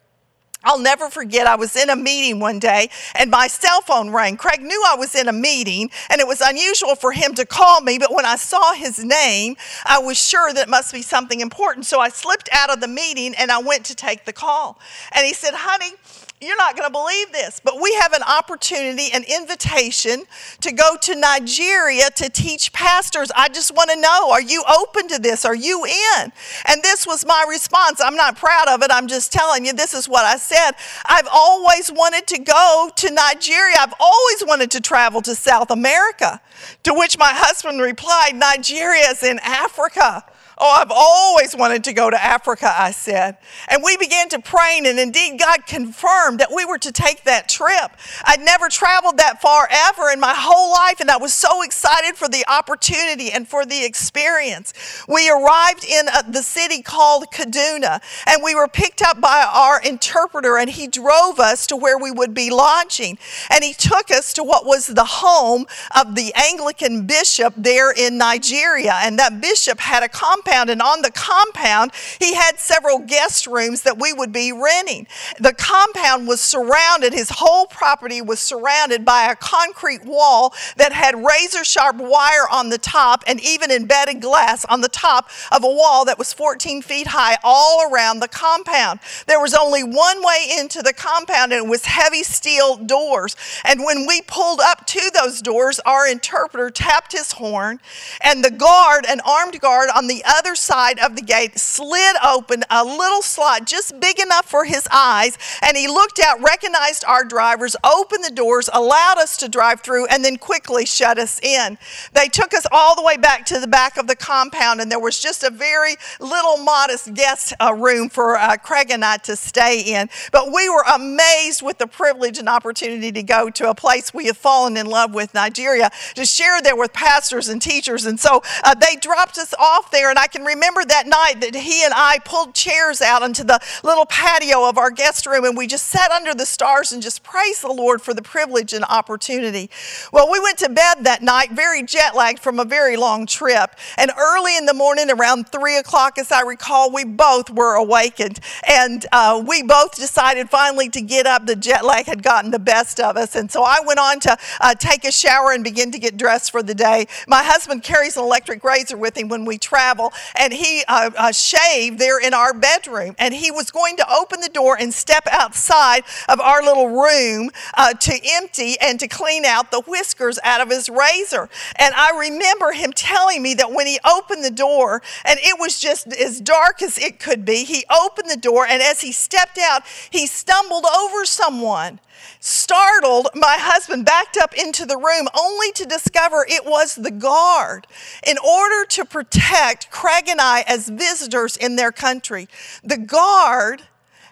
I'll 0.64 0.78
never 0.78 1.08
forget, 1.08 1.46
I 1.46 1.54
was 1.54 1.76
in 1.76 1.88
a 1.88 1.94
meeting 1.94 2.40
one 2.40 2.58
day 2.58 2.90
and 3.14 3.30
my 3.30 3.46
cell 3.46 3.80
phone 3.80 4.10
rang. 4.10 4.36
Craig 4.36 4.60
knew 4.60 4.84
I 4.86 4.96
was 4.96 5.14
in 5.14 5.28
a 5.28 5.32
meeting 5.32 5.90
and 6.10 6.20
it 6.20 6.26
was 6.26 6.40
unusual 6.40 6.96
for 6.96 7.12
him 7.12 7.34
to 7.34 7.46
call 7.46 7.80
me, 7.80 7.96
but 7.98 8.12
when 8.12 8.24
I 8.24 8.36
saw 8.36 8.74
his 8.74 9.02
name, 9.04 9.56
I 9.84 9.98
was 9.98 10.18
sure 10.18 10.52
that 10.52 10.62
it 10.62 10.68
must 10.68 10.92
be 10.92 11.02
something 11.02 11.40
important. 11.40 11.86
So 11.86 12.00
I 12.00 12.08
slipped 12.08 12.48
out 12.52 12.70
of 12.70 12.80
the 12.80 12.88
meeting 12.88 13.34
and 13.36 13.52
I 13.52 13.58
went 13.58 13.84
to 13.86 13.94
take 13.94 14.24
the 14.24 14.32
call. 14.32 14.78
And 15.12 15.24
he 15.24 15.32
said, 15.32 15.54
Honey, 15.54 15.94
you're 16.40 16.56
not 16.56 16.76
going 16.76 16.86
to 16.86 16.92
believe 16.92 17.32
this, 17.32 17.60
but 17.62 17.80
we 17.80 17.92
have 17.94 18.12
an 18.12 18.22
opportunity, 18.22 19.08
an 19.12 19.24
invitation 19.24 20.24
to 20.60 20.72
go 20.72 20.96
to 21.02 21.16
Nigeria 21.16 22.10
to 22.10 22.28
teach 22.28 22.72
pastors. 22.72 23.32
I 23.34 23.48
just 23.48 23.74
want 23.74 23.90
to 23.90 24.00
know 24.00 24.30
are 24.30 24.40
you 24.40 24.62
open 24.68 25.08
to 25.08 25.18
this? 25.18 25.44
Are 25.44 25.54
you 25.54 25.84
in? 25.84 26.32
And 26.66 26.82
this 26.82 27.06
was 27.06 27.26
my 27.26 27.44
response. 27.48 28.00
I'm 28.00 28.14
not 28.14 28.36
proud 28.36 28.68
of 28.68 28.82
it. 28.82 28.90
I'm 28.92 29.08
just 29.08 29.32
telling 29.32 29.66
you, 29.66 29.72
this 29.72 29.94
is 29.94 30.08
what 30.08 30.24
I 30.24 30.36
said. 30.36 30.72
I've 31.06 31.28
always 31.32 31.90
wanted 31.90 32.26
to 32.28 32.38
go 32.38 32.90
to 32.94 33.10
Nigeria, 33.10 33.76
I've 33.78 33.94
always 33.98 34.44
wanted 34.46 34.70
to 34.72 34.80
travel 34.80 35.20
to 35.22 35.34
South 35.34 35.70
America. 35.70 36.40
To 36.84 36.94
which 36.94 37.18
my 37.18 37.32
husband 37.32 37.80
replied, 37.80 38.32
Nigeria 38.34 39.10
is 39.10 39.22
in 39.22 39.38
Africa. 39.42 40.24
Oh, 40.60 40.76
I've 40.80 40.90
always 40.90 41.54
wanted 41.54 41.84
to 41.84 41.92
go 41.92 42.10
to 42.10 42.20
Africa, 42.20 42.72
I 42.76 42.90
said. 42.90 43.36
And 43.68 43.80
we 43.84 43.96
began 43.96 44.28
to 44.30 44.40
pray, 44.40 44.80
and 44.82 44.98
indeed, 44.98 45.38
God 45.38 45.66
confirmed 45.66 46.40
that 46.40 46.52
we 46.52 46.64
were 46.64 46.78
to 46.78 46.90
take 46.90 47.22
that 47.24 47.48
trip. 47.48 47.92
I'd 48.24 48.40
never 48.40 48.68
traveled 48.68 49.18
that 49.18 49.40
far 49.40 49.68
ever 49.70 50.10
in 50.10 50.18
my 50.18 50.34
whole 50.36 50.72
life, 50.72 50.98
and 50.98 51.12
I 51.12 51.16
was 51.16 51.32
so 51.32 51.62
excited 51.62 52.16
for 52.16 52.28
the 52.28 52.44
opportunity 52.48 53.30
and 53.30 53.46
for 53.46 53.64
the 53.64 53.84
experience. 53.84 54.74
We 55.06 55.30
arrived 55.30 55.84
in 55.84 56.08
a, 56.08 56.18
uh, 56.18 56.22
the 56.22 56.42
city 56.42 56.82
called 56.82 57.26
Kaduna, 57.32 58.00
and 58.26 58.42
we 58.42 58.56
were 58.56 58.68
picked 58.68 59.00
up 59.00 59.20
by 59.20 59.46
our 59.48 59.80
interpreter, 59.80 60.58
and 60.58 60.68
he 60.68 60.88
drove 60.88 61.38
us 61.38 61.68
to 61.68 61.76
where 61.76 61.98
we 61.98 62.10
would 62.10 62.34
be 62.34 62.50
lodging. 62.50 63.16
And 63.48 63.62
he 63.62 63.74
took 63.74 64.10
us 64.10 64.32
to 64.32 64.42
what 64.42 64.66
was 64.66 64.88
the 64.88 65.04
home 65.04 65.66
of 65.96 66.16
the 66.16 66.32
Anglican 66.34 67.06
bishop 67.06 67.54
there 67.56 67.92
in 67.92 68.18
Nigeria. 68.18 68.98
And 69.02 69.20
that 69.20 69.40
bishop 69.40 69.78
had 69.78 70.02
a 70.02 70.08
compound 70.08 70.47
compound, 70.48 70.70
and 70.70 70.82
on 70.82 71.02
the 71.02 71.10
compound, 71.10 71.92
he 72.18 72.34
had 72.34 72.58
several 72.58 72.98
guest 72.98 73.46
rooms 73.46 73.82
that 73.82 73.98
we 73.98 74.12
would 74.12 74.32
be 74.32 74.52
renting. 74.52 75.06
The 75.38 75.52
compound 75.52 76.26
was 76.26 76.40
surrounded, 76.40 77.12
his 77.12 77.30
whole 77.30 77.66
property 77.66 78.20
was 78.22 78.40
surrounded 78.40 79.04
by 79.04 79.30
a 79.30 79.36
concrete 79.36 80.04
wall 80.04 80.54
that 80.76 80.92
had 80.92 81.24
razor 81.24 81.64
sharp 81.64 81.96
wire 81.96 82.48
on 82.50 82.70
the 82.70 82.78
top 82.78 83.24
and 83.26 83.40
even 83.40 83.70
embedded 83.70 84.20
glass 84.20 84.64
on 84.66 84.80
the 84.80 84.88
top 84.88 85.28
of 85.52 85.64
a 85.64 85.68
wall 85.68 86.04
that 86.04 86.18
was 86.18 86.32
14 86.32 86.82
feet 86.82 87.08
high 87.08 87.36
all 87.44 87.90
around 87.92 88.20
the 88.20 88.28
compound. 88.28 89.00
There 89.26 89.40
was 89.40 89.54
only 89.54 89.82
one 89.82 90.22
way 90.22 90.48
into 90.58 90.82
the 90.82 90.92
compound, 90.92 91.52
and 91.52 91.64
it 91.64 91.68
was 91.68 91.84
heavy 91.84 92.22
steel 92.22 92.76
doors. 92.76 93.36
And 93.64 93.84
when 93.84 94.06
we 94.06 94.22
pulled 94.22 94.60
up 94.60 94.86
to 94.86 95.10
those 95.14 95.42
doors, 95.42 95.80
our 95.80 96.06
interpreter 96.06 96.70
tapped 96.70 97.12
his 97.12 97.32
horn, 97.32 97.80
and 98.22 98.44
the 98.44 98.50
guard, 98.50 99.04
an 99.06 99.20
armed 99.24 99.60
guard 99.60 99.90
on 99.94 100.06
the 100.06 100.22
other 100.38 100.54
side 100.54 100.98
of 101.00 101.16
the 101.16 101.22
gate 101.22 101.58
slid 101.58 102.16
open 102.24 102.62
a 102.70 102.84
little 102.84 103.22
slot 103.22 103.66
just 103.66 103.98
big 104.00 104.20
enough 104.20 104.48
for 104.48 104.64
his 104.64 104.86
eyes, 104.92 105.36
and 105.62 105.76
he 105.76 105.88
looked 105.88 106.20
out, 106.20 106.40
recognized 106.40 107.04
our 107.06 107.24
drivers, 107.24 107.74
opened 107.84 108.24
the 108.24 108.30
doors, 108.30 108.68
allowed 108.72 109.18
us 109.18 109.36
to 109.38 109.48
drive 109.48 109.80
through, 109.80 110.06
and 110.06 110.24
then 110.24 110.36
quickly 110.36 110.86
shut 110.86 111.18
us 111.18 111.40
in. 111.40 111.76
They 112.12 112.28
took 112.28 112.54
us 112.54 112.66
all 112.70 112.94
the 112.94 113.02
way 113.02 113.16
back 113.16 113.44
to 113.46 113.58
the 113.58 113.66
back 113.66 113.96
of 113.96 114.06
the 114.06 114.16
compound, 114.16 114.80
and 114.80 114.90
there 114.90 115.00
was 115.00 115.20
just 115.20 115.42
a 115.42 115.50
very 115.50 115.96
little 116.20 116.58
modest 116.58 117.14
guest 117.14 117.52
uh, 117.60 117.74
room 117.74 118.08
for 118.08 118.36
uh, 118.36 118.56
Craig 118.56 118.90
and 118.90 119.04
I 119.04 119.16
to 119.18 119.36
stay 119.36 119.80
in. 119.80 120.08
But 120.30 120.52
we 120.52 120.68
were 120.68 120.84
amazed 120.94 121.62
with 121.62 121.78
the 121.78 121.86
privilege 121.86 122.38
and 122.38 122.48
opportunity 122.48 123.10
to 123.12 123.22
go 123.22 123.50
to 123.50 123.70
a 123.70 123.74
place 123.74 124.14
we 124.14 124.26
have 124.26 124.36
fallen 124.36 124.76
in 124.76 124.86
love 124.86 125.14
with, 125.14 125.34
Nigeria, 125.34 125.90
to 126.14 126.24
share 126.24 126.62
there 126.62 126.76
with 126.76 126.92
pastors 126.92 127.48
and 127.48 127.60
teachers. 127.60 128.06
And 128.06 128.20
so 128.20 128.42
uh, 128.62 128.74
they 128.74 128.96
dropped 128.96 129.38
us 129.38 129.52
off 129.58 129.90
there, 129.90 130.10
and 130.10 130.18
I 130.18 130.27
can 130.28 130.44
remember 130.44 130.84
that 130.84 131.06
night 131.06 131.40
that 131.40 131.54
he 131.54 131.84
and 131.84 131.92
I 131.94 132.18
pulled 132.24 132.54
chairs 132.54 133.00
out 133.00 133.22
onto 133.22 133.44
the 133.44 133.60
little 133.82 134.06
patio 134.06 134.68
of 134.68 134.78
our 134.78 134.90
guest 134.90 135.26
room 135.26 135.44
and 135.44 135.56
we 135.56 135.66
just 135.66 135.88
sat 135.88 136.10
under 136.10 136.34
the 136.34 136.46
stars 136.46 136.92
and 136.92 137.02
just 137.02 137.22
praised 137.22 137.62
the 137.62 137.72
Lord 137.72 138.00
for 138.00 138.14
the 138.14 138.22
privilege 138.22 138.72
and 138.72 138.84
opportunity. 138.84 139.70
Well, 140.12 140.30
we 140.30 140.40
went 140.40 140.58
to 140.58 140.68
bed 140.68 141.04
that 141.04 141.22
night 141.22 141.52
very 141.52 141.82
jet 141.82 142.14
lagged 142.14 142.38
from 142.38 142.60
a 142.60 142.64
very 142.64 142.96
long 142.96 143.26
trip. 143.26 143.74
And 143.96 144.10
early 144.16 144.56
in 144.56 144.66
the 144.66 144.74
morning, 144.74 145.10
around 145.10 145.48
three 145.48 145.76
o'clock, 145.76 146.18
as 146.18 146.30
I 146.30 146.42
recall, 146.42 146.92
we 146.92 147.04
both 147.04 147.50
were 147.50 147.74
awakened. 147.74 148.40
And 148.68 149.04
uh, 149.12 149.42
we 149.46 149.62
both 149.62 149.96
decided 149.96 150.50
finally 150.50 150.88
to 150.90 151.00
get 151.00 151.26
up. 151.26 151.46
The 151.46 151.56
jet 151.56 151.84
lag 151.84 152.06
had 152.06 152.22
gotten 152.22 152.50
the 152.50 152.58
best 152.58 153.00
of 153.00 153.16
us. 153.16 153.34
And 153.34 153.50
so 153.50 153.62
I 153.62 153.78
went 153.84 153.98
on 153.98 154.20
to 154.20 154.36
uh, 154.60 154.74
take 154.74 155.04
a 155.04 155.12
shower 155.12 155.52
and 155.52 155.64
begin 155.64 155.90
to 155.92 155.98
get 155.98 156.16
dressed 156.16 156.50
for 156.50 156.62
the 156.62 156.74
day. 156.74 157.06
My 157.26 157.42
husband 157.42 157.82
carries 157.82 158.16
an 158.16 158.22
electric 158.24 158.62
razor 158.64 158.96
with 158.96 159.16
him 159.16 159.28
when 159.28 159.44
we 159.44 159.58
travel 159.58 160.12
and 160.38 160.52
he 160.52 160.84
uh, 160.88 161.10
uh, 161.16 161.32
shaved 161.32 161.98
there 161.98 162.18
in 162.18 162.34
our 162.34 162.52
bedroom. 162.52 163.14
And 163.18 163.34
he 163.34 163.50
was 163.50 163.70
going 163.70 163.96
to 163.96 164.12
open 164.12 164.40
the 164.40 164.48
door 164.48 164.76
and 164.78 164.92
step 164.92 165.26
outside 165.30 166.04
of 166.28 166.40
our 166.40 166.62
little 166.62 166.88
room 166.88 167.50
uh, 167.76 167.94
to 167.94 168.20
empty 168.24 168.76
and 168.80 168.98
to 169.00 169.08
clean 169.08 169.44
out 169.44 169.70
the 169.70 169.82
whiskers 169.82 170.38
out 170.44 170.60
of 170.60 170.70
his 170.70 170.88
razor. 170.88 171.48
And 171.76 171.94
I 171.94 172.18
remember 172.18 172.72
him 172.72 172.92
telling 172.92 173.42
me 173.42 173.54
that 173.54 173.72
when 173.72 173.86
he 173.86 173.98
opened 174.04 174.44
the 174.44 174.50
door, 174.50 175.02
and 175.24 175.38
it 175.42 175.58
was 175.58 175.80
just 175.80 176.12
as 176.12 176.40
dark 176.40 176.82
as 176.82 176.98
it 176.98 177.18
could 177.18 177.44
be, 177.44 177.64
he 177.64 177.84
opened 177.90 178.30
the 178.30 178.36
door, 178.36 178.66
and 178.66 178.82
as 178.82 179.00
he 179.00 179.12
stepped 179.12 179.58
out, 179.58 179.82
he 180.10 180.26
stumbled 180.26 180.84
over 180.84 181.24
someone. 181.24 182.00
Startled, 182.40 183.28
my 183.34 183.56
husband 183.58 184.04
backed 184.04 184.36
up 184.36 184.54
into 184.54 184.86
the 184.86 184.96
room 184.96 185.28
only 185.38 185.72
to 185.72 185.84
discover 185.84 186.46
it 186.48 186.64
was 186.64 186.94
the 186.94 187.10
guard 187.10 187.86
in 188.26 188.36
order 188.38 188.84
to 188.86 189.04
protect 189.04 189.90
Craig 190.08 190.26
and 190.26 190.40
I 190.40 190.64
as 190.66 190.88
visitors 190.88 191.54
in 191.58 191.76
their 191.76 191.92
country. 191.92 192.48
The 192.82 192.96
guard 192.96 193.82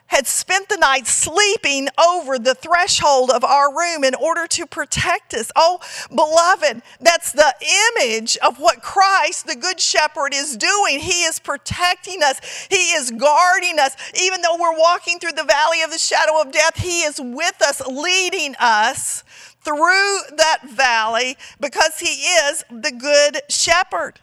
had 0.06 0.26
spent 0.26 0.70
the 0.70 0.78
night 0.78 1.06
sleeping 1.06 1.88
over 2.02 2.38
the 2.38 2.54
threshold 2.54 3.30
of 3.30 3.44
our 3.44 3.76
room 3.76 4.02
in 4.02 4.14
order 4.14 4.46
to 4.46 4.64
protect 4.64 5.34
us. 5.34 5.52
Oh, 5.54 5.80
beloved, 6.08 6.80
that's 6.98 7.30
the 7.32 7.52
image 7.94 8.38
of 8.38 8.58
what 8.58 8.80
Christ, 8.80 9.46
the 9.46 9.54
Good 9.54 9.78
Shepherd, 9.78 10.32
is 10.32 10.56
doing. 10.56 10.98
He 10.98 11.24
is 11.24 11.38
protecting 11.38 12.22
us, 12.22 12.40
He 12.70 12.92
is 12.92 13.10
guarding 13.10 13.78
us. 13.78 13.96
Even 14.18 14.40
though 14.40 14.56
we're 14.58 14.78
walking 14.78 15.18
through 15.18 15.32
the 15.32 15.44
valley 15.44 15.82
of 15.82 15.90
the 15.90 15.98
shadow 15.98 16.40
of 16.40 16.52
death, 16.52 16.78
He 16.78 17.02
is 17.02 17.20
with 17.20 17.60
us, 17.60 17.86
leading 17.86 18.54
us 18.58 19.24
through 19.60 20.20
that 20.38 20.60
valley 20.70 21.36
because 21.60 21.98
He 21.98 22.22
is 22.22 22.64
the 22.70 22.92
Good 22.92 23.42
Shepherd. 23.50 24.20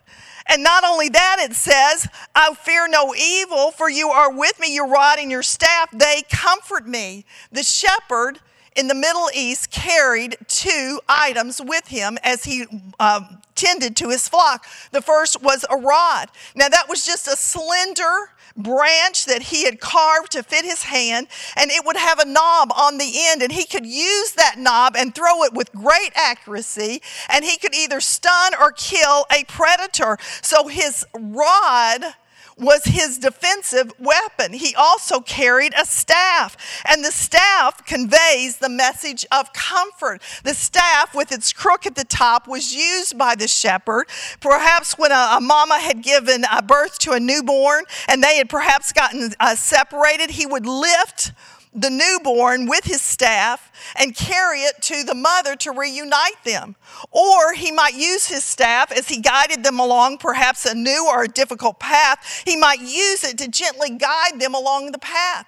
And 0.47 0.63
not 0.63 0.84
only 0.84 1.10
that, 1.10 1.38
it 1.39 1.53
says, 1.53 2.08
I 2.36 2.53
fear 2.53 2.88
no 2.88 3.13
evil, 3.15 3.71
for 3.71 3.89
you 3.89 4.10
are 4.10 4.32
with 4.32 4.60
me, 4.60 4.73
your 4.73 4.88
rod 4.88 5.19
and 5.19 5.32
your 5.32 5.43
staff, 5.43 5.89
they 5.91 6.23
comfort 6.29 6.88
me. 6.88 7.25
The 7.51 7.63
shepherd 7.63 8.39
in 8.75 8.88
the 8.88 8.95
Middle 8.95 9.29
East 9.34 9.71
carried 9.71 10.38
two 10.47 10.99
items 11.08 11.62
with 11.63 11.88
him 11.88 12.17
as 12.23 12.43
he 12.43 12.65
uh, 12.99 13.21
tended 13.55 13.95
to 13.97 14.09
his 14.09 14.27
flock. 14.27 14.65
The 14.91 15.01
first 15.01 15.41
was 15.41 15.65
a 15.69 15.77
rod. 15.77 16.29
Now, 16.55 16.69
that 16.69 16.89
was 16.89 17.05
just 17.05 17.27
a 17.27 17.35
slender, 17.35 18.29
branch 18.55 19.25
that 19.25 19.43
he 19.43 19.65
had 19.65 19.79
carved 19.79 20.31
to 20.31 20.43
fit 20.43 20.63
his 20.63 20.83
hand, 20.83 21.27
and 21.57 21.71
it 21.71 21.85
would 21.85 21.97
have 21.97 22.19
a 22.19 22.25
knob 22.25 22.71
on 22.75 22.97
the 22.97 23.13
end, 23.15 23.41
and 23.41 23.51
he 23.51 23.65
could 23.65 23.85
use 23.85 24.33
that 24.33 24.57
knob 24.57 24.95
and 24.95 25.15
throw 25.15 25.43
it 25.43 25.53
with 25.53 25.71
great 25.71 26.11
accuracy, 26.15 27.01
and 27.29 27.43
he 27.43 27.57
could 27.57 27.73
either 27.73 27.99
stun 27.99 28.53
or 28.59 28.71
kill 28.71 29.25
a 29.31 29.43
predator. 29.45 30.17
So 30.41 30.67
his 30.67 31.05
rod 31.13 32.15
was 32.57 32.85
his 32.85 33.17
defensive 33.17 33.91
weapon. 33.99 34.53
He 34.53 34.75
also 34.75 35.19
carried 35.19 35.73
a 35.77 35.85
staff, 35.85 36.57
and 36.87 37.03
the 37.03 37.11
staff 37.11 37.85
conveys 37.85 38.57
the 38.57 38.69
message 38.69 39.25
of 39.31 39.53
comfort. 39.53 40.21
The 40.43 40.53
staff, 40.53 41.15
with 41.15 41.31
its 41.31 41.53
crook 41.53 41.85
at 41.85 41.95
the 41.95 42.03
top, 42.03 42.47
was 42.47 42.73
used 42.73 43.17
by 43.17 43.35
the 43.35 43.47
shepherd. 43.47 44.07
Perhaps 44.39 44.97
when 44.97 45.11
a, 45.11 45.37
a 45.37 45.41
mama 45.41 45.79
had 45.79 46.01
given 46.01 46.45
a 46.51 46.61
birth 46.61 46.99
to 46.99 47.11
a 47.11 47.19
newborn 47.19 47.83
and 48.07 48.23
they 48.23 48.37
had 48.37 48.49
perhaps 48.49 48.91
gotten 48.93 49.33
uh, 49.39 49.55
separated, 49.55 50.31
he 50.31 50.45
would 50.45 50.65
lift 50.65 51.31
the 51.75 51.89
newborn 51.89 52.67
with 52.67 52.86
his 52.86 53.01
staff 53.01 53.71
and 53.95 54.15
carry 54.15 54.59
it 54.59 54.81
to 54.81 55.03
the 55.03 55.15
mother 55.15 55.55
to 55.57 55.71
reunite 55.71 56.43
them. 56.43 56.75
Or 57.12 57.53
he 57.53 57.71
might 57.71 57.95
use 57.95 58.27
his 58.27 58.43
staff 58.43 58.91
as 58.91 59.07
he 59.07 59.19
guided 59.19 59.63
them 59.63 59.79
along 59.79 60.19
perhaps 60.19 60.65
a 60.65 60.75
new 60.75 61.07
or 61.07 61.23
a 61.23 61.27
difficult 61.27 61.79
path. 61.79 62.43
He 62.45 62.55
might 62.55 62.79
use 62.79 63.23
it 63.23 63.38
to 63.39 63.47
gently 63.47 63.91
guide 63.91 64.39
them 64.39 64.53
along 64.53 64.91
the 64.91 64.99
path. 64.99 65.47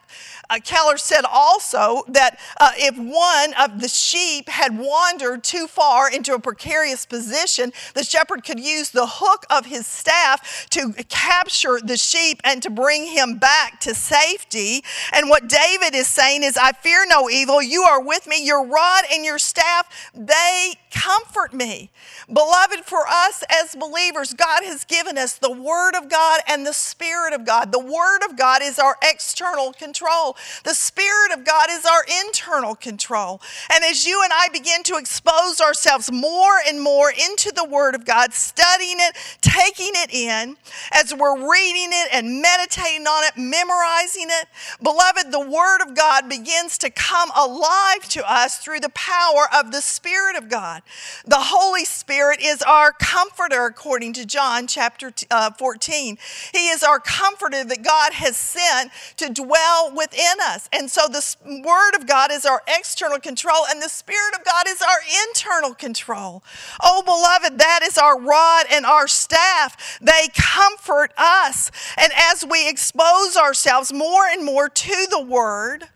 Uh, 0.49 0.59
Keller 0.63 0.97
said 0.97 1.23
also 1.25 2.03
that 2.07 2.39
uh, 2.59 2.71
if 2.75 2.97
one 2.97 3.53
of 3.53 3.81
the 3.81 3.87
sheep 3.87 4.49
had 4.49 4.77
wandered 4.77 5.43
too 5.43 5.67
far 5.67 6.09
into 6.09 6.33
a 6.33 6.39
precarious 6.39 7.05
position, 7.05 7.71
the 7.93 8.03
shepherd 8.03 8.43
could 8.43 8.59
use 8.59 8.89
the 8.89 9.07
hook 9.07 9.45
of 9.49 9.65
his 9.65 9.87
staff 9.87 10.67
to 10.69 10.93
capture 11.09 11.79
the 11.83 11.97
sheep 11.97 12.41
and 12.43 12.61
to 12.63 12.69
bring 12.69 13.07
him 13.07 13.37
back 13.37 13.79
to 13.81 13.93
safety. 13.93 14.83
And 15.13 15.29
what 15.29 15.47
David 15.47 15.95
is 15.95 16.07
saying 16.07 16.43
is, 16.43 16.57
I 16.57 16.71
fear 16.71 17.05
no 17.07 17.29
evil. 17.29 17.61
You 17.61 17.83
are 17.83 18.01
with 18.01 18.27
me. 18.27 18.45
Your 18.45 18.65
rod 18.65 19.03
and 19.11 19.25
your 19.25 19.39
staff, 19.39 20.11
they 20.13 20.73
comfort 20.91 21.53
me. 21.53 21.89
Beloved, 22.31 22.85
for 22.85 23.05
us 23.07 23.43
as 23.49 23.75
believers, 23.75 24.33
God 24.33 24.63
has 24.63 24.83
given 24.85 25.17
us 25.17 25.37
the 25.37 25.51
Word 25.51 25.95
of 25.95 26.09
God 26.09 26.41
and 26.47 26.65
the 26.65 26.73
Spirit 26.73 27.33
of 27.33 27.45
God. 27.45 27.71
The 27.71 27.79
Word 27.79 28.23
of 28.27 28.37
God 28.37 28.61
is 28.63 28.79
our 28.79 28.95
external 29.03 29.73
control. 29.73 30.34
The 30.63 30.73
Spirit 30.73 31.31
of 31.31 31.45
God 31.45 31.67
is 31.69 31.85
our 31.85 32.05
internal 32.25 32.75
control. 32.75 33.41
And 33.71 33.83
as 33.83 34.05
you 34.05 34.21
and 34.23 34.31
I 34.33 34.47
begin 34.51 34.83
to 34.83 34.97
expose 34.97 35.61
ourselves 35.61 36.11
more 36.11 36.57
and 36.67 36.81
more 36.81 37.11
into 37.11 37.51
the 37.51 37.65
Word 37.65 37.95
of 37.95 38.05
God, 38.05 38.33
studying 38.33 38.97
it, 38.99 39.15
taking 39.41 39.91
it 39.93 40.13
in, 40.13 40.57
as 40.91 41.13
we're 41.13 41.49
reading 41.49 41.89
it 41.91 42.09
and 42.13 42.41
meditating 42.41 43.07
on 43.07 43.23
it, 43.25 43.33
memorizing 43.37 44.27
it, 44.29 44.47
beloved, 44.81 45.31
the 45.31 45.39
Word 45.39 45.81
of 45.81 45.95
God 45.95 46.29
begins 46.29 46.77
to 46.79 46.89
come 46.89 47.31
alive 47.35 48.07
to 48.09 48.31
us 48.31 48.57
through 48.57 48.79
the 48.79 48.89
power 48.89 49.47
of 49.55 49.71
the 49.71 49.81
Spirit 49.81 50.35
of 50.35 50.49
God. 50.49 50.81
The 51.25 51.35
Holy 51.39 51.85
Spirit 51.85 52.39
is 52.41 52.61
our 52.61 52.91
comforter, 52.91 53.65
according 53.65 54.13
to 54.13 54.25
John 54.25 54.67
chapter 54.67 55.13
uh, 55.31 55.51
14. 55.51 56.17
He 56.53 56.67
is 56.69 56.83
our 56.83 56.99
comforter 56.99 57.63
that 57.63 57.83
God 57.83 58.13
has 58.13 58.37
sent 58.37 58.91
to 59.17 59.29
dwell 59.29 59.91
within 59.95 60.24
us. 60.41 60.69
And 60.71 60.89
so 60.89 61.07
the 61.07 61.35
Word 61.45 61.95
of 61.95 62.07
God 62.07 62.31
is 62.31 62.45
our 62.45 62.61
external 62.67 63.19
control, 63.19 63.65
and 63.69 63.81
the 63.81 63.89
Spirit 63.89 64.35
of 64.35 64.45
God 64.45 64.65
is 64.67 64.81
our 64.81 64.99
internal 65.27 65.73
control. 65.73 66.43
Oh, 66.81 67.01
beloved, 67.03 67.59
that 67.59 67.81
is 67.83 67.97
our 67.97 68.19
rod 68.19 68.65
and 68.71 68.85
our 68.85 69.07
staff. 69.07 69.99
They 70.01 70.27
comfort 70.33 71.13
us. 71.17 71.71
And 71.97 72.11
as 72.15 72.45
we 72.45 72.67
expose 72.69 73.37
ourselves 73.37 73.91
more 73.93 74.25
and 74.27 74.45
more 74.45 74.69
to 74.69 75.07
the 75.09 75.21
Word, 75.21 75.89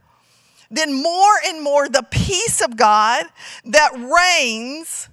then 0.72 1.02
more 1.02 1.36
and 1.46 1.64
more 1.64 1.90
the 1.90 2.06
peace 2.10 2.62
of 2.62 2.78
God 2.78 3.26
that 3.66 3.92
reigns 3.94 5.10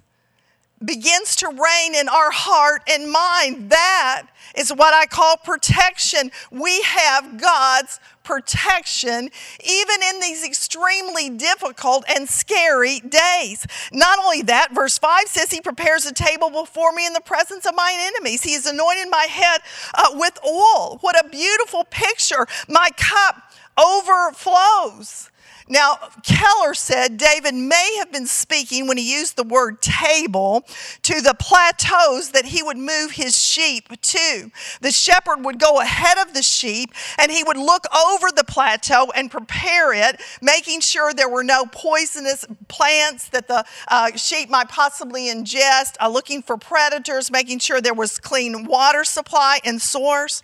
begins 0.83 1.35
to 1.37 1.47
reign 1.47 1.95
in 1.95 2.07
our 2.07 2.31
heart 2.31 2.83
and 2.87 3.11
mind. 3.11 3.69
That 3.71 4.27
is 4.55 4.69
what 4.71 4.93
I 4.93 5.05
call 5.05 5.37
protection. 5.37 6.31
We 6.51 6.81
have 6.81 7.39
God's 7.39 7.99
protection 8.23 9.29
even 9.63 10.03
in 10.09 10.19
these 10.19 10.45
extremely 10.45 11.29
difficult 11.29 12.03
and 12.09 12.27
scary 12.27 12.99
days. 12.99 13.65
Not 13.91 14.19
only 14.19 14.41
that, 14.43 14.73
verse 14.73 14.97
5 14.97 15.27
says, 15.27 15.51
He 15.51 15.61
prepares 15.61 16.05
a 16.05 16.13
table 16.13 16.49
before 16.49 16.91
me 16.91 17.07
in 17.07 17.13
the 17.13 17.21
presence 17.21 17.65
of 17.65 17.73
mine 17.75 17.99
enemies. 17.99 18.43
He 18.43 18.53
has 18.53 18.65
anointed 18.65 19.09
my 19.09 19.27
head 19.29 19.61
uh, 19.95 20.09
with 20.13 20.37
oil. 20.45 20.97
What 21.01 21.17
a 21.23 21.29
beautiful 21.29 21.85
picture. 21.85 22.45
My 22.67 22.89
cup 22.97 23.51
overflows. 23.77 25.29
Now, 25.69 25.97
Keller 26.23 26.73
said 26.73 27.17
David 27.17 27.53
may 27.53 27.97
have 27.99 28.11
been 28.11 28.25
speaking 28.25 28.87
when 28.87 28.97
he 28.97 29.13
used 29.13 29.35
the 29.35 29.43
word 29.43 29.81
table 29.81 30.65
to 31.03 31.19
the 31.21 31.33
plateaus 31.33 32.31
that 32.31 32.45
he 32.45 32.63
would 32.63 32.77
move 32.77 33.11
his 33.11 33.37
sheep 33.37 33.89
to. 34.01 34.51
The 34.79 34.91
shepherd 34.91 35.43
would 35.43 35.59
go 35.59 35.81
ahead 35.81 36.17
of 36.17 36.33
the 36.33 36.41
sheep 36.41 36.93
and 37.19 37.31
he 37.31 37.43
would 37.43 37.57
look 37.57 37.83
over 37.93 38.27
the 38.31 38.45
plateau 38.45 39.11
and 39.13 39.29
prepare 39.29 39.93
it, 39.93 40.21
making 40.41 40.79
sure 40.79 41.13
there 41.13 41.29
were 41.29 41.43
no 41.43 41.65
poisonous 41.65 42.45
plants 42.69 43.27
that 43.29 43.49
the 43.49 43.65
uh, 43.89 44.15
sheep 44.15 44.49
might 44.49 44.69
possibly 44.69 45.23
ingest, 45.23 45.95
uh, 45.99 46.07
looking 46.07 46.41
for 46.41 46.55
predators, 46.55 47.29
making 47.29 47.59
sure 47.59 47.81
there 47.81 47.93
was 47.93 48.19
clean 48.19 48.63
water 48.65 49.03
supply 49.03 49.59
and 49.65 49.81
source. 49.81 50.43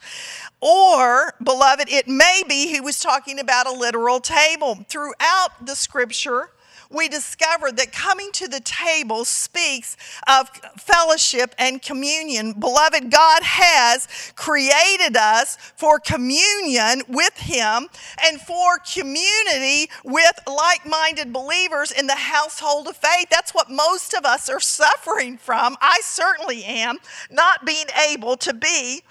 Or, 0.59 1.33
beloved, 1.43 1.89
it 1.89 2.07
may 2.07 2.41
be 2.47 2.67
he 2.67 2.79
was 2.79 2.99
talking 2.99 3.37
about 3.37 3.67
a 3.67 3.71
literal 3.71 4.21
table. 4.21 4.85
Throughout 4.93 5.65
the 5.65 5.75
scripture, 5.75 6.51
we 6.91 7.07
discover 7.09 7.71
that 7.71 7.91
coming 7.91 8.31
to 8.33 8.47
the 8.47 8.59
table 8.59 9.25
speaks 9.25 9.97
of 10.27 10.49
fellowship 10.77 11.55
and 11.57 11.81
communion. 11.81 12.53
Beloved, 12.53 13.09
God 13.09 13.41
has 13.41 14.07
created 14.35 15.17
us 15.17 15.55
for 15.75 15.97
communion 15.97 17.01
with 17.09 17.35
Him 17.37 17.87
and 18.23 18.39
for 18.39 18.77
community 18.77 19.89
with 20.05 20.39
like 20.45 20.85
minded 20.85 21.33
believers 21.33 21.91
in 21.91 22.05
the 22.05 22.13
household 22.13 22.87
of 22.87 22.95
faith. 22.95 23.29
That's 23.31 23.55
what 23.55 23.71
most 23.71 24.13
of 24.13 24.25
us 24.25 24.47
are 24.47 24.59
suffering 24.59 25.39
from. 25.39 25.75
I 25.81 26.01
certainly 26.03 26.63
am, 26.65 26.99
not 27.31 27.65
being 27.65 27.87
able 28.07 28.37
to 28.37 28.53
be 28.53 29.01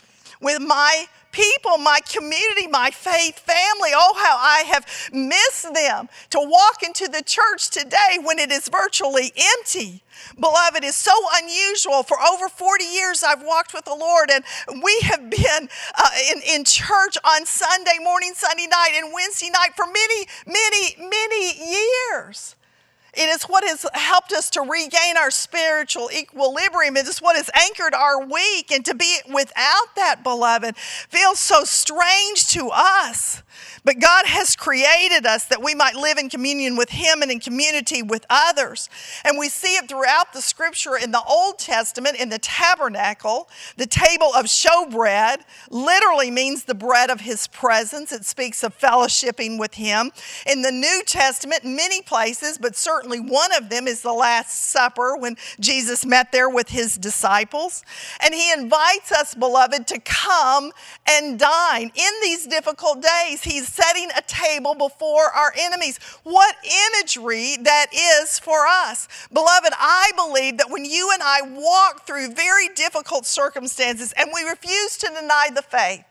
with 0.40 0.60
my 0.60 1.06
people, 1.32 1.78
my 1.78 2.00
community, 2.08 2.66
my 2.68 2.90
faith 2.90 3.38
family. 3.38 3.90
Oh, 3.94 4.14
how 4.16 4.36
I 4.36 4.64
have 4.68 4.86
missed 5.12 5.72
them 5.74 6.08
to 6.30 6.38
walk 6.38 6.82
into 6.82 7.08
the 7.08 7.22
church 7.22 7.70
today 7.70 8.18
when 8.22 8.38
it 8.38 8.52
is 8.52 8.68
virtually 8.68 9.32
empty. 9.56 10.02
Beloved, 10.38 10.84
is 10.84 10.94
so 10.94 11.12
unusual. 11.34 12.02
For 12.02 12.18
over 12.20 12.48
40 12.48 12.84
years, 12.84 13.22
I've 13.22 13.42
walked 13.42 13.74
with 13.74 13.84
the 13.84 13.94
Lord, 13.94 14.30
and 14.30 14.44
we 14.82 15.00
have 15.02 15.28
been 15.30 15.68
uh, 15.96 16.10
in, 16.30 16.42
in 16.42 16.64
church 16.64 17.16
on 17.24 17.46
Sunday 17.46 17.98
morning, 18.00 18.32
Sunday 18.34 18.66
night, 18.70 18.92
and 18.94 19.12
Wednesday 19.12 19.50
night 19.50 19.70
for 19.74 19.86
many, 19.86 20.26
many, 20.46 20.96
many 20.98 21.72
years. 21.72 22.54
It 23.14 23.28
is 23.28 23.42
what 23.44 23.62
has 23.64 23.84
helped 23.92 24.32
us 24.32 24.48
to 24.50 24.62
regain 24.62 25.18
our 25.18 25.30
spiritual 25.30 26.10
equilibrium. 26.10 26.96
It 26.96 27.06
is 27.06 27.20
what 27.20 27.36
has 27.36 27.50
anchored 27.54 27.92
our 27.92 28.24
week. 28.24 28.70
And 28.70 28.84
to 28.86 28.94
be 28.94 29.18
without 29.32 29.94
that, 29.96 30.22
beloved, 30.22 30.76
feels 30.76 31.38
so 31.38 31.64
strange 31.64 32.48
to 32.48 32.70
us. 32.72 33.42
But 33.84 34.00
God 34.00 34.26
has 34.26 34.56
created 34.56 35.26
us 35.26 35.44
that 35.46 35.62
we 35.62 35.74
might 35.74 35.94
live 35.94 36.16
in 36.16 36.30
communion 36.30 36.76
with 36.76 36.90
Him 36.90 37.20
and 37.20 37.30
in 37.30 37.38
community 37.38 38.02
with 38.02 38.24
others. 38.30 38.88
And 39.24 39.38
we 39.38 39.50
see 39.50 39.76
it 39.76 39.88
throughout 39.88 40.32
the 40.32 40.40
scripture 40.40 40.96
in 40.96 41.10
the 41.10 41.22
Old 41.22 41.58
Testament, 41.58 42.16
in 42.16 42.30
the 42.30 42.38
tabernacle. 42.38 43.50
The 43.76 43.86
table 43.86 44.32
of 44.34 44.46
showbread 44.46 45.42
literally 45.68 46.30
means 46.30 46.64
the 46.64 46.74
bread 46.74 47.10
of 47.10 47.20
His 47.20 47.46
presence, 47.48 48.12
it 48.12 48.24
speaks 48.24 48.62
of 48.62 48.78
fellowshipping 48.78 49.58
with 49.58 49.74
Him. 49.74 50.12
In 50.46 50.62
the 50.62 50.72
New 50.72 51.02
Testament, 51.04 51.64
many 51.64 52.00
places, 52.00 52.56
but 52.56 52.76
certainly 52.76 53.01
one 53.04 53.52
of 53.54 53.68
them 53.68 53.86
is 53.86 54.02
the 54.02 54.12
Last 54.12 54.70
Supper 54.70 55.16
when 55.16 55.36
Jesus 55.60 56.04
met 56.04 56.32
there 56.32 56.48
with 56.48 56.68
His 56.68 56.96
disciples. 56.96 57.84
And 58.20 58.34
He 58.34 58.52
invites 58.52 59.12
us, 59.12 59.34
beloved, 59.34 59.86
to 59.88 60.00
come 60.00 60.72
and 61.08 61.38
dine. 61.38 61.90
In 61.94 62.12
these 62.22 62.46
difficult 62.46 63.02
days, 63.02 63.42
He's 63.42 63.68
setting 63.68 64.08
a 64.16 64.22
table 64.22 64.74
before 64.74 65.24
our 65.24 65.52
enemies. 65.58 65.98
What 66.22 66.56
imagery 66.96 67.56
that 67.62 67.86
is 67.92 68.38
for 68.38 68.66
us. 68.66 69.08
Beloved, 69.32 69.72
I 69.78 70.10
believe 70.16 70.58
that 70.58 70.70
when 70.70 70.84
you 70.84 71.10
and 71.12 71.22
I 71.22 71.42
walk 71.42 72.06
through 72.06 72.34
very 72.34 72.68
difficult 72.74 73.26
circumstances 73.26 74.12
and 74.16 74.30
we 74.34 74.42
refuse 74.48 74.96
to 74.98 75.08
deny 75.08 75.48
the 75.54 75.62
faith, 75.62 76.04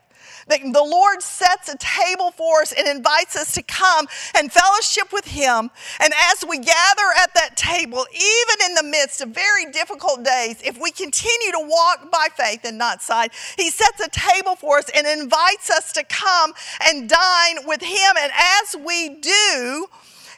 the 0.46 0.84
Lord 0.84 1.22
sets 1.22 1.68
a 1.68 1.76
table 1.78 2.30
for 2.30 2.62
us 2.62 2.72
and 2.72 2.86
invites 2.88 3.36
us 3.36 3.52
to 3.54 3.62
come 3.62 4.06
and 4.36 4.52
fellowship 4.52 5.12
with 5.12 5.26
Him. 5.26 5.70
And 6.00 6.12
as 6.32 6.44
we 6.48 6.58
gather 6.58 7.08
at 7.20 7.34
that 7.34 7.56
table, 7.56 8.06
even 8.12 8.70
in 8.70 8.74
the 8.74 8.82
midst 8.82 9.20
of 9.20 9.30
very 9.30 9.66
difficult 9.66 10.24
days, 10.24 10.60
if 10.64 10.80
we 10.80 10.90
continue 10.90 11.52
to 11.52 11.60
walk 11.60 12.10
by 12.10 12.28
faith 12.36 12.60
and 12.64 12.78
not 12.78 13.02
sight, 13.02 13.32
He 13.56 13.70
sets 13.70 14.00
a 14.00 14.08
table 14.08 14.56
for 14.56 14.78
us 14.78 14.90
and 14.94 15.06
invites 15.06 15.70
us 15.70 15.92
to 15.92 16.04
come 16.04 16.52
and 16.84 17.08
dine 17.08 17.66
with 17.66 17.82
Him. 17.82 18.16
And 18.20 18.32
as 18.34 18.76
we 18.84 19.20
do, 19.20 19.86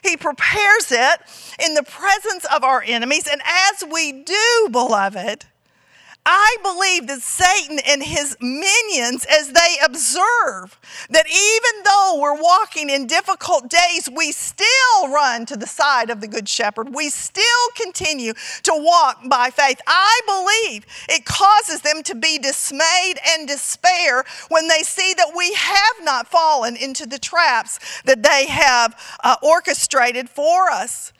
He 0.03 0.17
prepares 0.17 0.91
it 0.91 1.19
in 1.63 1.73
the 1.73 1.83
presence 1.83 2.45
of 2.53 2.63
our 2.63 2.83
enemies. 2.85 3.27
And 3.31 3.41
as 3.43 3.83
we 3.91 4.11
do, 4.23 4.69
beloved, 4.71 5.45
I 6.25 6.57
believe 6.63 7.05
that 7.07 7.21
Satan 7.21 7.79
and 7.85 8.01
his 8.01 8.35
minions, 8.41 9.25
as 9.25 9.51
they 9.51 9.75
observe 9.83 10.79
that 11.11 11.27
even 11.27 11.83
though 11.83 12.17
we're 12.19 12.41
walking 12.41 12.89
in 12.89 13.05
difficult 13.05 13.69
days, 13.69 14.09
we 14.11 14.31
still 14.31 15.07
run 15.07 15.45
to 15.45 15.55
the 15.55 15.67
side 15.67 16.09
of 16.09 16.21
the 16.21 16.27
Good 16.27 16.49
Shepherd. 16.49 16.95
We 16.95 17.09
still 17.09 17.43
continue 17.75 18.33
to 18.63 18.73
walk 18.75 19.29
by 19.29 19.51
faith. 19.51 19.79
I 19.85 20.21
believe 20.25 20.85
it 21.09 21.25
causes 21.25 21.81
them 21.81 22.01
to 22.03 22.15
be 22.15 22.39
dismayed 22.39 23.19
and 23.27 23.47
despair 23.47 24.25
when 24.49 24.67
they 24.67 24.81
see 24.81 25.13
that 25.13 25.33
we 25.35 25.53
have 25.53 26.03
not 26.03 26.27
fallen 26.27 26.75
into 26.75 27.05
the 27.05 27.19
traps 27.19 28.01
that 28.03 28.23
they 28.23 28.47
have 28.47 28.99
uh, 29.23 29.35
orchestrated 29.43 30.29
for 30.29 30.71
us. 30.71 31.13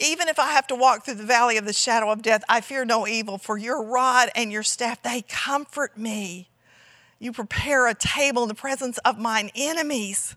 Even 0.00 0.28
if 0.28 0.38
I 0.38 0.52
have 0.52 0.66
to 0.68 0.74
walk 0.74 1.04
through 1.04 1.14
the 1.14 1.24
valley 1.24 1.56
of 1.56 1.66
the 1.66 1.72
shadow 1.72 2.10
of 2.10 2.22
death, 2.22 2.42
I 2.48 2.60
fear 2.60 2.84
no 2.84 3.06
evil, 3.06 3.38
for 3.38 3.56
your 3.56 3.82
rod 3.82 4.30
and 4.34 4.50
your 4.50 4.62
staff, 4.62 5.02
they 5.02 5.22
comfort 5.22 5.96
me. 5.96 6.48
You 7.18 7.32
prepare 7.32 7.86
a 7.86 7.94
table 7.94 8.42
in 8.42 8.48
the 8.48 8.54
presence 8.54 8.98
of 8.98 9.18
mine 9.18 9.50
enemies. 9.54 10.36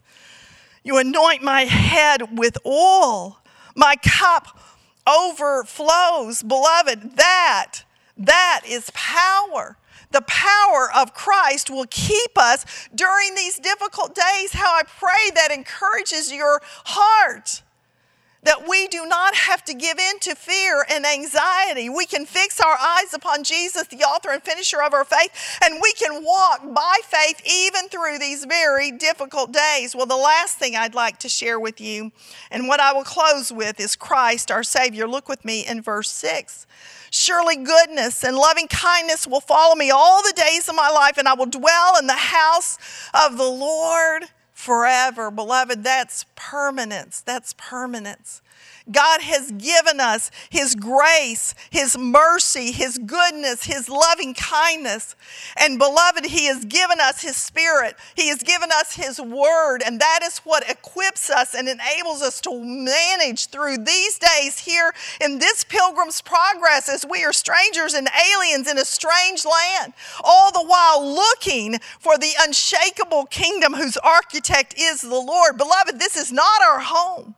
You 0.83 0.97
anoint 0.97 1.43
my 1.43 1.65
head 1.65 2.37
with 2.37 2.57
oil. 2.65 3.39
My 3.75 3.95
cup 3.95 4.59
overflows. 5.07 6.43
Beloved, 6.43 7.17
that, 7.17 7.83
that 8.17 8.61
is 8.67 8.91
power. 8.93 9.77
The 10.11 10.21
power 10.21 10.89
of 10.95 11.13
Christ 11.13 11.69
will 11.69 11.87
keep 11.89 12.37
us 12.37 12.87
during 12.93 13.35
these 13.35 13.59
difficult 13.59 14.15
days. 14.15 14.53
How 14.53 14.75
I 14.75 14.83
pray 14.83 15.31
that 15.35 15.51
encourages 15.51 16.31
your 16.31 16.61
heart. 16.85 17.63
That 18.43 18.67
we 18.67 18.87
do 18.87 19.05
not 19.05 19.35
have 19.35 19.63
to 19.65 19.73
give 19.73 19.97
in 19.97 20.19
to 20.19 20.35
fear 20.35 20.85
and 20.89 21.05
anxiety. 21.05 21.89
We 21.89 22.05
can 22.05 22.25
fix 22.25 22.59
our 22.59 22.77
eyes 22.79 23.13
upon 23.13 23.43
Jesus, 23.43 23.87
the 23.87 24.03
author 24.03 24.29
and 24.29 24.41
finisher 24.43 24.81
of 24.81 24.93
our 24.93 25.03
faith, 25.03 25.59
and 25.63 25.79
we 25.81 25.93
can 25.93 26.23
walk 26.23 26.61
by 26.73 26.97
faith 27.03 27.41
even 27.45 27.89
through 27.89 28.19
these 28.19 28.45
very 28.45 28.91
difficult 28.91 29.51
days. 29.51 29.95
Well, 29.95 30.05
the 30.05 30.15
last 30.15 30.57
thing 30.57 30.75
I'd 30.75 30.95
like 30.95 31.17
to 31.19 31.29
share 31.29 31.59
with 31.59 31.81
you, 31.81 32.11
and 32.51 32.67
what 32.67 32.79
I 32.79 32.93
will 32.93 33.03
close 33.03 33.51
with, 33.51 33.79
is 33.79 33.95
Christ, 33.95 34.51
our 34.51 34.63
Savior. 34.63 35.07
Look 35.07 35.27
with 35.27 35.43
me 35.43 35.65
in 35.65 35.81
verse 35.81 36.09
6. 36.11 36.67
Surely 37.09 37.55
goodness 37.55 38.23
and 38.23 38.35
loving 38.35 38.67
kindness 38.67 39.25
will 39.25 39.39
follow 39.39 39.75
me 39.75 39.91
all 39.91 40.21
the 40.21 40.33
days 40.35 40.67
of 40.69 40.75
my 40.75 40.89
life, 40.89 41.17
and 41.17 41.27
I 41.27 41.33
will 41.33 41.45
dwell 41.45 41.97
in 41.99 42.07
the 42.07 42.13
house 42.13 42.77
of 43.13 43.37
the 43.37 43.49
Lord 43.49 44.25
forever. 44.57 45.29
Beloved, 45.29 45.83
that's 45.83 46.25
permanence. 46.35 47.21
That's 47.21 47.53
permanence. 47.57 48.41
God 48.91 49.21
has 49.21 49.51
given 49.51 49.99
us 49.99 50.31
His 50.49 50.75
grace, 50.75 51.53
His 51.69 51.97
mercy, 51.97 52.71
His 52.71 52.97
goodness, 52.97 53.65
His 53.65 53.89
loving 53.89 54.33
kindness. 54.33 55.15
And 55.57 55.77
beloved, 55.77 56.25
He 56.25 56.45
has 56.45 56.65
given 56.65 56.99
us 56.99 57.21
His 57.21 57.37
Spirit. 57.37 57.95
He 58.15 58.29
has 58.29 58.43
given 58.43 58.69
us 58.71 58.95
His 58.95 59.19
Word. 59.19 59.81
And 59.85 59.99
that 59.99 60.19
is 60.23 60.39
what 60.39 60.69
equips 60.69 61.29
us 61.29 61.53
and 61.53 61.67
enables 61.67 62.21
us 62.21 62.41
to 62.41 62.63
manage 62.63 63.47
through 63.47 63.77
these 63.79 64.19
days 64.19 64.59
here 64.59 64.93
in 65.23 65.39
this 65.39 65.63
pilgrim's 65.63 66.21
progress 66.21 66.89
as 66.89 67.05
we 67.05 67.23
are 67.23 67.33
strangers 67.33 67.93
and 67.93 68.09
aliens 68.33 68.69
in 68.69 68.77
a 68.77 68.85
strange 68.85 69.45
land, 69.45 69.93
all 70.23 70.51
the 70.51 70.65
while 70.65 71.05
looking 71.05 71.79
for 71.99 72.17
the 72.17 72.33
unshakable 72.41 73.25
kingdom 73.25 73.73
whose 73.73 73.97
architect 73.97 74.75
is 74.77 75.01
the 75.01 75.09
Lord. 75.09 75.57
Beloved, 75.57 75.99
this 75.99 76.15
is 76.15 76.31
not 76.31 76.61
our 76.61 76.79
home. 76.79 77.35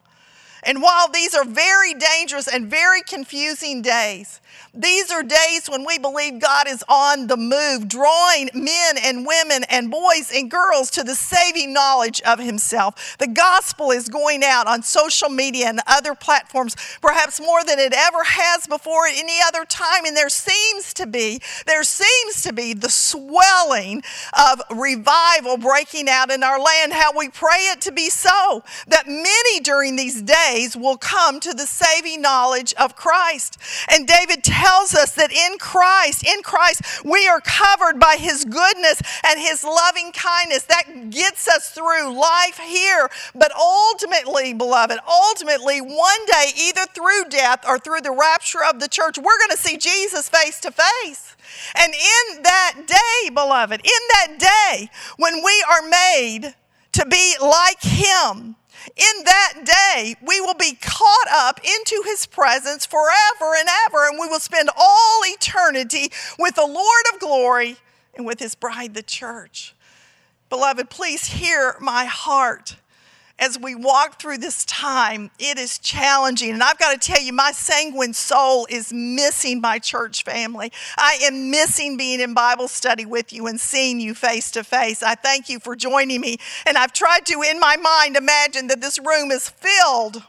And 0.64 0.82
while 0.82 1.08
these 1.08 1.34
are 1.34 1.46
very 1.46 1.94
dangerous 1.94 2.48
and 2.48 2.70
very 2.70 3.02
confusing 3.02 3.82
days, 3.82 4.42
these 4.74 5.12
are 5.12 5.24
days 5.24 5.68
when 5.68 5.86
we 5.86 5.98
believe 5.98 6.40
God 6.40 6.68
is 6.68 6.84
on 6.88 7.28
the 7.28 7.38
move, 7.38 7.88
drawing 7.88 8.50
men 8.54 8.96
and 9.02 9.26
women 9.26 9.64
and 9.70 9.90
boys 9.90 10.32
and 10.34 10.50
girls 10.50 10.92
to 10.92 11.04
the 11.04 11.16
saving 11.16 11.74
knowledge 11.74 12.22
of 12.22 12.40
Himself. 12.40 13.18
The 13.18 13.28
gospel 13.28 13.92
is 13.92 14.10
going 14.10 14.44
out 14.44 14.68
on 14.68 14.84
social 14.84 15.30
media 15.30 15.68
and 15.68 15.82
other 15.88 16.14
platforms, 16.14 16.76
perhaps 17.02 17.40
more 17.40 17.64
than 17.64 17.80
it 17.80 17.94
ever 17.96 18.24
has 18.24 18.68
before 18.68 19.08
at 19.08 19.18
any 19.18 19.40
other 19.46 19.66
time. 19.66 20.06
And 20.06 20.16
there 20.16 20.30
seems 20.30 20.94
to 20.96 21.08
be, 21.08 21.42
there 21.66 21.84
seems 21.84 22.44
to 22.44 22.54
be 22.54 22.74
the 22.74 22.90
swelling 22.90 24.04
of 24.38 24.62
revival 24.70 25.58
breaking 25.58 26.10
out 26.10 26.32
in 26.32 26.44
our 26.44 26.60
land. 26.60 26.94
How 26.94 27.18
we 27.18 27.30
pray 27.30 27.70
it 27.72 27.82
to 27.82 27.92
be 27.92 28.10
so, 28.10 28.64
that 28.88 29.08
many 29.08 29.60
during 29.62 29.96
these 29.96 30.22
days 30.22 30.49
will 30.76 30.98
come 30.98 31.40
to 31.40 31.54
the 31.54 31.66
saving 31.66 32.22
knowledge 32.22 32.74
of 32.74 32.96
Christ. 32.96 33.58
And 33.88 34.08
David 34.08 34.44
tells 34.44 34.96
us 34.96 35.14
that 35.16 35.32
in 35.32 35.58
Christ, 35.58 36.26
in 36.26 36.42
Christ, 36.42 37.04
we 37.04 37.28
are 37.28 37.42
covered 37.42 38.00
by 38.00 38.16
his 38.20 38.46
goodness 38.46 39.02
and 39.26 39.40
his 39.40 39.64
loving 39.64 40.12
kindness. 40.12 40.64
That 40.64 41.10
gets 41.10 41.48
us 41.48 41.70
through 41.70 42.14
life 42.20 42.60
here. 42.60 43.10
But 43.36 43.52
ultimately, 43.56 44.54
beloved, 44.54 45.00
ultimately, 45.08 45.82
one 45.82 46.26
day, 46.26 46.52
either 46.58 46.86
through 46.94 47.26
death 47.30 47.64
or 47.68 47.78
through 47.80 48.02
the 48.02 48.12
rapture 48.12 48.64
of 48.64 48.80
the 48.80 48.88
church, 48.88 49.18
we're 49.18 49.40
going 49.40 49.52
to 49.52 49.58
see 49.58 49.78
Jesus 49.78 50.30
face 50.30 50.60
to 50.62 50.72
face. 50.72 51.36
And 51.76 51.94
in 51.94 52.44
that 52.44 52.76
day, 52.88 53.30
beloved, 53.30 53.82
in 53.84 54.02
that 54.14 54.40
day 54.40 54.90
when 55.18 55.44
we 55.44 55.64
are 55.70 55.88
made 55.88 56.56
to 56.94 57.06
be 57.06 57.36
like 57.42 57.82
him, 57.82 58.56
in 58.96 59.24
that 59.26 59.54
day, 59.64 60.16
we 60.22 60.42
will 60.42 60.54
be 60.54 60.78
caught 60.80 61.28
up 61.32 61.60
into 61.64 62.02
his 62.06 62.26
presence 62.26 62.86
forever 62.86 63.56
and 63.58 63.68
ever, 63.86 64.08
and 64.08 64.20
we 64.20 64.28
will 64.28 64.40
spend 64.40 64.70
all 64.78 65.22
eternity 65.26 66.12
with 66.38 66.56
the 66.56 66.66
Lord 66.66 67.04
of 67.14 67.20
glory 67.20 67.78
and 68.16 68.26
with 68.26 68.40
his 68.40 68.56
bride, 68.56 68.94
the 68.94 69.04
church. 69.04 69.76
Beloved, 70.50 70.90
please 70.90 71.28
hear 71.28 71.76
my 71.80 72.06
heart 72.06 72.78
as 73.40 73.58
we 73.58 73.74
walk 73.74 74.20
through 74.20 74.38
this 74.38 74.66
time, 74.66 75.32
it 75.40 75.58
is 75.58 75.80
challenging. 75.80 76.52
And 76.52 76.62
I've 76.62 76.78
got 76.78 76.92
to 76.92 77.00
tell 77.00 77.22
you, 77.22 77.32
my 77.32 77.52
sanguine 77.52 78.14
soul 78.14 78.68
is 78.70 78.92
missing 78.92 79.62
my 79.62 79.80
church 79.80 80.24
family. 80.24 80.72
I 80.98 81.20
am 81.24 81.50
missing 81.50 81.96
being 81.96 82.20
in 82.20 82.34
Bible 82.34 82.68
study 82.68 83.06
with 83.06 83.32
you 83.32 83.48
and 83.48 83.60
seeing 83.60 84.00
you 84.00 84.14
face 84.14 84.52
to 84.52 84.64
face. 84.64 85.02
I 85.02 85.16
thank 85.16 85.50
you 85.50 85.60
for 85.60 85.76
joining 85.76 86.20
me. 86.20 86.38
And 86.68 86.78
I've 86.78 86.94
tried 86.94 87.26
to, 87.28 87.42
in 87.42 87.60
my 87.60 87.78
mind, 87.78 88.18
imagine 88.18 88.68
that 88.68 88.82
this 88.82 89.00
room 89.00 89.32
is 89.32 89.50
filled 89.50 90.24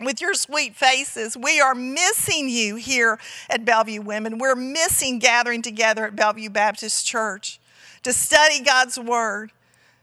with 0.00 0.20
your 0.20 0.32
sweet 0.34 0.76
faces. 0.76 1.36
We 1.36 1.60
are 1.60 1.74
missing 1.74 2.48
you 2.48 2.76
here 2.76 3.18
at 3.50 3.64
Bellevue 3.64 4.00
Women. 4.00 4.38
We're 4.38 4.54
missing 4.54 5.18
gathering 5.18 5.60
together 5.60 6.06
at 6.06 6.16
Bellevue 6.16 6.50
Baptist 6.50 7.06
Church 7.06 7.60
to 8.02 8.12
study 8.12 8.62
God's 8.62 8.98
Word 8.98 9.50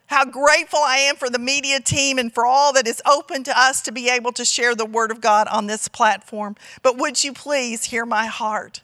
how 0.08 0.26
grateful 0.26 0.80
I 0.80 0.98
am 0.98 1.15
for 1.15 1.30
the 1.30 1.39
media 1.39 1.80
team 1.80 2.18
and 2.20 2.34
for 2.34 2.46
all 2.46 2.74
that 2.74 2.88
is 2.88 3.02
open 3.06 3.44
to 3.44 3.60
us 3.60 3.82
to 3.84 3.91
be 3.91 4.10
able 4.10 4.32
to 4.34 4.46
share 4.46 4.76
the 4.76 4.86
Word 4.86 5.12
of 5.12 5.22
God 5.22 5.48
on 5.48 5.68
this 5.68 5.88
platform. 5.88 6.56
But 6.84 6.98
would 6.98 7.24
you 7.24 7.34
please 7.34 7.86
hear 7.86 8.06
my 8.06 8.28
heart? 8.28 8.82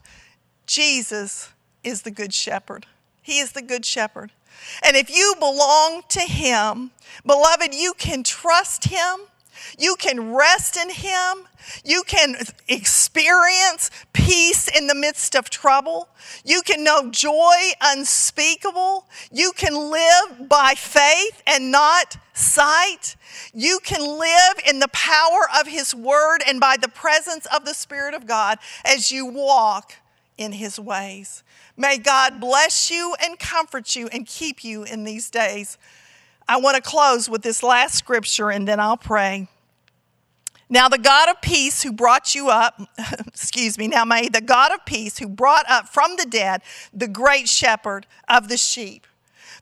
Jesus 0.66 1.50
is 1.84 2.02
the 2.02 2.12
Good 2.12 2.34
Shepherd. 2.34 2.86
He 3.22 3.40
is 3.40 3.52
the 3.52 3.62
Good 3.62 3.86
Shepherd. 3.86 4.32
And 4.84 4.96
if 4.96 5.10
you 5.10 5.36
belong 5.40 6.04
to 6.10 6.22
Him, 6.22 6.92
beloved, 7.26 7.74
you 7.74 7.94
can 7.98 8.24
trust 8.24 8.86
Him 8.86 9.20
you 9.78 9.96
can 9.96 10.34
rest 10.34 10.78
in 10.78 10.90
Him. 10.90 11.48
You 11.84 12.04
can 12.04 12.36
experience 12.68 13.90
peace 14.14 14.68
in 14.68 14.88
the 14.88 14.96
midst 14.96 15.36
of 15.36 15.50
trouble. 15.50 16.10
You 16.44 16.62
can 16.62 16.84
know 16.84 17.10
joy 17.12 17.72
unspeakable. 17.82 19.08
You 19.32 19.52
can 19.56 19.92
live 19.92 20.50
by 20.50 20.74
faith 20.76 21.42
and 21.46 21.72
not 21.72 22.18
sight. 22.34 23.16
You 23.54 23.80
can 23.84 24.02
live 24.20 24.64
in 24.68 24.80
the 24.80 24.90
power 24.90 25.48
of 25.60 25.68
His 25.68 25.94
Word 25.94 26.40
and 26.48 26.60
by 26.60 26.78
the 26.78 26.90
presence 26.90 27.46
of 27.46 27.66
the 27.66 27.74
Spirit 27.74 28.14
of 28.14 28.26
God 28.26 28.58
as 28.84 29.12
you 29.12 29.26
walk 29.26 29.94
in 30.38 30.54
His 30.54 30.80
ways. 30.80 31.44
May 31.78 31.98
God 31.98 32.40
bless 32.40 32.92
you 32.92 33.16
and 33.24 33.40
comfort 33.40 33.96
you 33.96 34.08
and 34.08 34.26
keep 34.26 34.64
you 34.64 34.84
in 34.84 35.04
these 35.04 35.30
days. 35.30 35.78
I 36.48 36.58
want 36.58 36.76
to 36.76 36.82
close 36.82 37.30
with 37.30 37.44
this 37.44 37.64
last 37.64 37.96
scripture 37.96 38.50
and 38.52 38.68
then 38.68 38.80
I'll 38.80 38.98
pray. 38.98 39.48
Now, 40.72 40.88
the 40.88 40.98
God 40.98 41.28
of 41.28 41.42
peace 41.42 41.84
who 41.84 41.92
brought 41.92 42.34
you 42.34 42.50
up, 42.50 42.82
excuse 43.28 43.78
me, 43.78 43.90
now 43.90 44.06
may 44.06 44.30
the 44.30 44.40
God 44.40 44.72
of 44.72 44.86
peace 44.86 45.18
who 45.18 45.28
brought 45.28 45.70
up 45.70 45.90
from 45.90 46.16
the 46.16 46.26
dead 46.26 46.62
the 46.94 47.10
great 47.10 47.50
shepherd 47.50 48.08
of 48.30 48.48
the 48.48 48.56
sheep, 48.56 49.06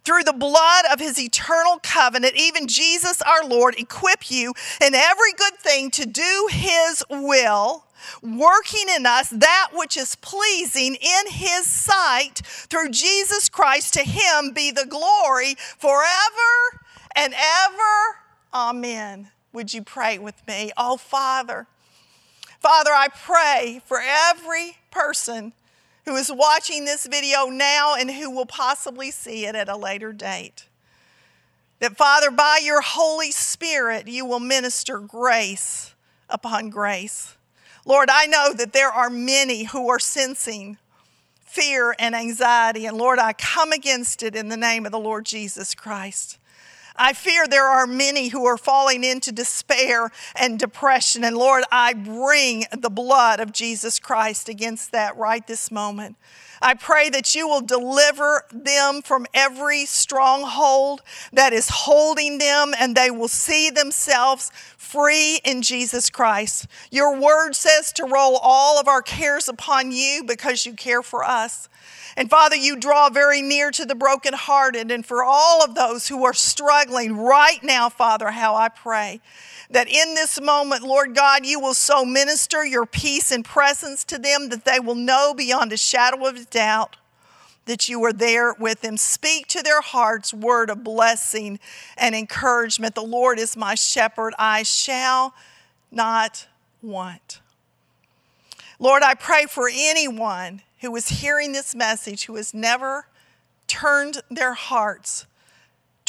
through 0.06 0.24
the 0.24 0.34
blood 0.34 0.86
of 0.94 1.00
his 1.00 1.20
eternal 1.20 1.80
covenant, 1.82 2.36
even 2.36 2.68
Jesus 2.68 3.24
our 3.24 3.44
Lord, 3.44 3.74
equip 3.80 4.30
you 4.30 4.54
in 4.80 4.94
every 4.94 5.34
good 5.34 5.56
thing 5.56 5.90
to 5.92 6.06
do 6.06 6.48
his 6.52 7.04
will, 7.10 7.86
working 8.22 8.86
in 8.96 9.08
us 9.08 9.30
that 9.30 9.70
which 9.74 9.98
is 9.98 10.16
pleasing 10.16 10.94
in 10.94 11.32
his 11.32 11.66
sight 11.66 12.42
through 12.46 12.92
Jesus 12.92 13.50
Christ. 13.50 13.96
To 13.96 14.02
him 14.02 14.52
be 14.54 14.70
the 14.70 14.86
glory 14.86 15.56
forever 15.56 16.86
and 17.16 17.34
ever. 17.34 18.20
Amen. 18.54 19.32
Would 19.54 19.74
you 19.74 19.82
pray 19.84 20.18
with 20.18 20.46
me? 20.48 20.72
Oh, 20.78 20.98
Father, 20.98 21.68
Father, 22.60 22.92
I 22.92 23.08
pray 23.08 23.82
for 23.86 24.02
every 24.02 24.78
person 24.92 25.54
who 26.06 26.16
is 26.16 26.32
watching 26.32 26.86
this 26.86 27.06
video 27.06 27.46
now 27.46 27.96
and 27.96 28.12
who 28.12 28.30
will 28.30 28.46
possibly 28.46 29.12
see 29.12 29.46
it 29.46 29.56
at 29.56 29.70
a 29.70 29.78
later 29.78 30.12
date. 30.12 30.66
That, 31.80 31.96
Father, 31.96 32.30
by 32.30 32.60
your 32.62 32.82
Holy 32.82 33.32
Spirit, 33.32 34.08
you 34.08 34.26
will 34.26 34.42
minister 34.42 35.00
grace 35.00 35.94
upon 36.30 36.70
grace. 36.70 37.38
Lord, 37.86 38.10
I 38.12 38.26
know 38.26 38.54
that 38.54 38.74
there 38.74 38.92
are 38.92 39.10
many 39.10 39.64
who 39.64 39.90
are 39.90 40.00
sensing 40.00 40.78
fear 41.40 41.96
and 41.98 42.14
anxiety, 42.14 42.86
and 42.86 42.98
Lord, 42.98 43.18
I 43.18 43.34
come 43.34 43.72
against 43.72 44.22
it 44.22 44.36
in 44.36 44.50
the 44.50 44.58
name 44.58 44.86
of 44.86 44.92
the 44.92 45.00
Lord 45.00 45.26
Jesus 45.26 45.74
Christ. 45.74 46.38
I 47.02 47.14
fear 47.14 47.48
there 47.48 47.66
are 47.66 47.88
many 47.88 48.28
who 48.28 48.46
are 48.46 48.58
falling 48.58 49.06
into 49.06 49.32
despair 49.32 50.12
and 50.36 50.60
depression. 50.60 51.24
And 51.24 51.38
Lord, 51.38 51.64
I 51.72 51.94
bring 51.94 52.66
the 52.78 52.90
blood 52.90 53.40
of 53.40 53.54
Jesus 53.54 54.00
Christ 54.00 54.50
against 54.50 54.92
that 54.92 55.16
right 55.16 55.46
this 55.48 55.72
moment. 55.72 56.18
I 56.62 56.74
pray 56.74 57.10
that 57.10 57.36
you 57.36 57.48
will 57.48 57.62
deliver 57.62 58.46
them 58.52 59.02
from 59.02 59.26
every 59.34 59.86
stronghold 59.86 61.02
that 61.32 61.54
is 61.54 61.70
holding 61.70 62.38
them 62.38 62.74
and 62.78 62.96
they 62.96 63.12
will 63.12 63.28
see 63.28 63.70
themselves 63.70 64.52
free 64.78 65.40
in 65.44 65.62
Jesus 65.62 66.10
Christ. 66.10 66.68
Your 66.92 67.20
word 67.20 67.54
says 67.54 67.94
to 67.94 68.06
roll 68.06 68.38
all 68.42 68.80
of 68.80 68.88
our 68.88 69.02
cares 69.02 69.48
upon 69.48 69.92
you 69.92 70.24
because 70.26 70.66
you 70.66 70.74
care 70.74 71.04
for 71.04 71.24
us. 71.24 71.70
And 72.18 72.30
Father, 72.30 72.56
you 72.56 72.76
draw 72.76 73.10
very 73.10 73.42
near 73.42 73.72
to 73.72 73.86
the 73.86 73.96
brokenhearted, 73.96 74.92
and 74.92 75.06
for 75.06 75.24
all 75.24 75.64
of 75.64 75.76
those 75.76 76.08
who 76.08 76.26
are 76.26 76.34
struggling 76.34 77.16
right 77.16 77.64
now, 77.64 77.88
Father, 77.88 78.32
how 78.32 78.56
I 78.56 78.68
pray 78.68 79.22
that 79.70 79.88
in 79.88 80.16
this 80.16 80.42
moment, 80.42 80.84
Lord 80.84 81.16
God, 81.16 81.46
you 81.46 81.60
will 81.60 81.74
so 81.74 82.04
minister 82.04 82.66
your 82.66 82.86
peace 82.86 83.32
and 83.32 83.46
presence 83.46 84.04
to 84.06 84.18
them 84.18 84.50
that 84.50 84.66
they 84.66 84.80
will 84.80 84.96
know 84.96 85.34
beyond 85.34 85.72
a 85.72 85.78
shadow 85.78 86.26
of 86.26 86.36
a 86.36 86.46
doubt 86.46 86.96
that 87.66 87.88
you 87.88 88.04
are 88.04 88.14
there 88.14 88.54
with 88.54 88.82
them. 88.82 88.98
Speak 88.98 89.46
to 89.48 89.62
their 89.62 89.82
hearts 89.82 90.34
word 90.34 90.72
of 90.72 90.84
blessing 90.84 91.60
and 91.98 92.16
encouragement. 92.16 92.96
The 92.96 93.04
Lord 93.04 93.38
is 93.38 93.56
my 93.56 93.76
shepherd, 93.76 94.34
I 94.40 94.64
shall 94.64 95.36
not 95.92 96.48
want. 96.82 97.42
Lord, 98.80 99.04
I 99.04 99.14
pray 99.14 99.46
for 99.46 99.70
anyone 99.72 100.62
who 100.82 100.96
is 100.96 101.10
hearing 101.10 101.52
this 101.52 101.76
message 101.76 102.26
who 102.26 102.38
has 102.38 102.54
never 102.54 103.06
turned 103.68 104.24
their 104.32 104.54
hearts 104.54 105.28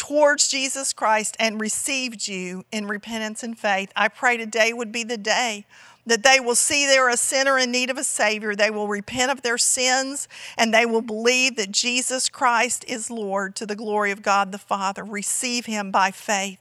towards 0.00 0.48
Jesus 0.48 0.94
Christ 0.94 1.36
and 1.38 1.60
received 1.60 2.26
you 2.26 2.64
in 2.72 2.86
repentance 2.86 3.42
and 3.42 3.58
faith. 3.58 3.92
I 3.94 4.08
pray 4.08 4.38
today 4.38 4.72
would 4.72 4.90
be 4.90 5.04
the 5.04 5.18
day 5.18 5.66
that 6.06 6.22
they 6.22 6.40
will 6.40 6.54
see 6.54 6.86
they're 6.86 7.10
a 7.10 7.18
sinner 7.18 7.58
in 7.58 7.70
need 7.70 7.90
of 7.90 7.98
a 7.98 8.02
Savior. 8.02 8.56
They 8.56 8.70
will 8.70 8.88
repent 8.88 9.30
of 9.30 9.42
their 9.42 9.58
sins 9.58 10.26
and 10.56 10.72
they 10.72 10.86
will 10.86 11.02
believe 11.02 11.56
that 11.56 11.70
Jesus 11.70 12.30
Christ 12.30 12.82
is 12.88 13.10
Lord 13.10 13.54
to 13.56 13.66
the 13.66 13.76
glory 13.76 14.10
of 14.10 14.22
God 14.22 14.52
the 14.52 14.58
Father. 14.58 15.04
Receive 15.04 15.66
Him 15.66 15.90
by 15.90 16.12
faith. 16.12 16.58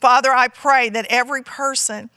Father, 0.00 0.30
I 0.30 0.46
pray 0.46 0.88
that 0.88 1.06
every 1.10 1.42
person 1.42 2.10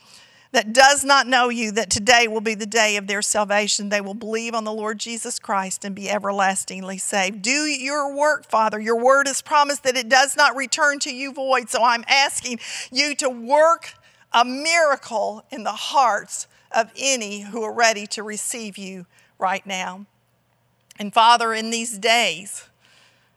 that 0.52 0.74
does 0.74 1.06
not 1.06 1.28
know 1.28 1.50
you, 1.50 1.72
that 1.72 1.90
today 1.90 2.28
will 2.28 2.42
be 2.42 2.56
the 2.56 2.66
day 2.66 2.98
of 2.98 3.08
their 3.08 3.22
salvation. 3.22 3.90
They 3.90 4.02
will 4.02 4.14
believe 4.14 4.54
on 4.54 4.66
the 4.66 4.74
Lord 4.74 5.00
Jesus 5.00 5.40
Christ 5.40 5.86
and 5.86 5.96
be 5.96 6.10
everlastingly 6.10 6.98
saved. 6.98 7.42
Do 7.42 7.52
your 7.52 8.14
work, 8.14 8.50
Father. 8.50 8.80
Your 8.80 9.02
word 9.02 9.28
has 9.28 9.42
promised 9.42 9.84
that 9.84 9.96
it 9.96 10.10
does 10.10 10.36
not 10.36 10.56
return 10.56 11.00
to 11.00 11.14
you 11.14 11.32
void. 11.32 11.70
So 11.70 11.84
I'm 11.84 12.04
asking 12.08 12.60
you 12.92 13.16
to 13.16 13.30
work 13.30 13.94
a 14.34 14.44
miracle 14.44 15.46
in 15.50 15.64
the 15.64 15.72
hearts 15.72 16.48
of 16.72 16.92
any 16.98 17.42
who 17.42 17.64
are 17.64 17.74
ready 17.74 18.06
to 18.08 18.24
receive 18.24 18.78
you 18.78 19.06
right 19.40 19.66
now. 19.66 20.06
And 21.00 21.14
Father, 21.14 21.54
in 21.54 21.70
these 21.70 21.98
days 21.98 22.68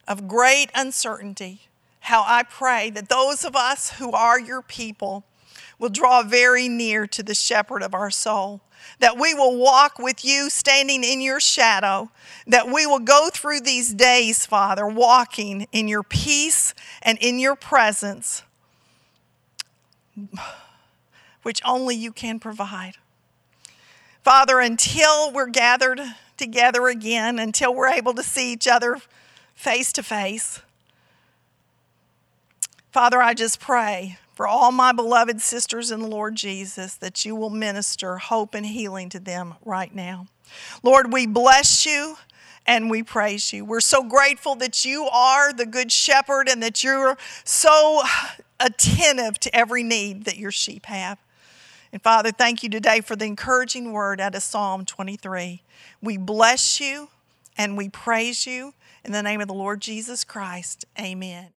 of 0.07 0.29
great 0.29 0.71
uncertainty, 0.75 1.63
how 2.01 2.25
I 2.27 2.43
pray 2.43 2.91
that 2.91 3.09
those 3.09 3.45
of 3.45 3.57
us 3.57 3.93
who 3.93 4.13
are 4.13 4.39
your 4.39 4.63
people, 4.63 5.25
will 5.85 5.91
draw 5.91 6.23
very 6.23 6.67
near 6.67 7.07
to 7.07 7.23
the 7.23 7.35
shepherd 7.35 7.83
of 7.83 7.93
our 7.93 8.11
soul. 8.11 8.63
That 9.01 9.19
we 9.19 9.35
will 9.35 9.55
walk 9.55 9.99
with 9.99 10.25
you 10.25 10.49
standing 10.49 11.05
in 11.05 11.21
your 11.21 11.41
shadow. 11.41 12.11
That 12.47 12.69
we 12.69 12.87
will 12.87 13.01
go 13.01 13.29
through 13.31 13.61
these 13.61 13.93
days, 13.93 14.47
Father, 14.47 14.87
walking 14.87 15.67
in 15.73 15.87
your 15.87 16.03
peace 16.03 16.73
and 17.03 17.19
in 17.19 17.39
your 17.39 17.55
presence, 17.55 18.45
which 21.43 21.61
only 21.67 21.97
you 21.97 22.13
can 22.13 22.39
provide. 22.41 22.95
Father, 24.23 24.61
until 24.61 25.31
we're 25.33 25.49
gathered 25.49 26.01
together 26.39 26.89
again, 26.89 27.39
until 27.39 27.75
we're 27.75 27.89
able 27.89 28.15
to 28.15 28.23
see 28.23 28.55
each 28.55 28.67
other 28.67 29.03
face 29.55 29.93
to 29.93 30.03
face, 30.03 30.63
Father, 32.91 33.21
I 33.21 33.35
just 33.35 33.61
pray 33.61 34.17
for 34.35 34.47
all 34.47 34.73
my 34.73 34.93
beloved 34.93 35.41
sisters 35.41 35.91
in 35.91 36.01
the 36.01 36.09
Lord 36.09 36.35
Jesus 36.35 36.95
that 36.97 37.25
you 37.25 37.37
will 37.37 37.51
minister 37.51 38.19
hope 38.19 38.55
and 38.55 38.67
healing 38.67 39.09
to 39.11 39.21
them 39.21 39.55
right 39.65 39.95
now. 39.95 40.27
Lord, 40.83 41.13
we 41.13 41.27
bless 41.27 41.87
you 41.87 42.17
and 42.67 42.91
we 42.91 43.03
praise 43.03 43.53
you. 43.53 43.65
We're 43.65 43.81
so 43.81 44.03
grateful 44.03 44.55
that 44.57 44.85
you 44.85 45.05
are 45.05 45.53
the 45.53 45.67
good 45.67 45.93
shepherd 45.93 46.49
and 46.49 46.63
that 46.63 46.83
you're 46.83 47.17
so 47.45 48.03
attentive 48.59 49.39
to 49.41 49.55
every 49.55 49.83
need 49.83 50.25
that 50.25 50.39
your 50.39 50.51
sheep 50.51 50.87
have. 50.87 51.19
And 51.93 52.03
Father, 52.03 52.33
thank 52.33 52.63
you 52.63 52.69
today 52.69 53.01
for 53.01 53.15
the 53.15 53.27
encouraging 53.27 53.93
word 53.93 54.21
out 54.21 54.35
of 54.35 54.43
Psalm 54.43 54.85
23. 54.85 55.63
We 56.03 56.17
bless 56.17 56.81
you 56.81 57.09
and 57.57 57.77
we 57.77 57.89
praise 57.89 58.47
you 58.47 58.75
in 59.05 59.13
the 59.13 59.23
name 59.23 59.41
of 59.41 59.47
the 59.47 59.55
Lord 59.55 59.81
Jesus 59.81 60.25
Christ. 60.25 60.85
Amen. 60.99 61.51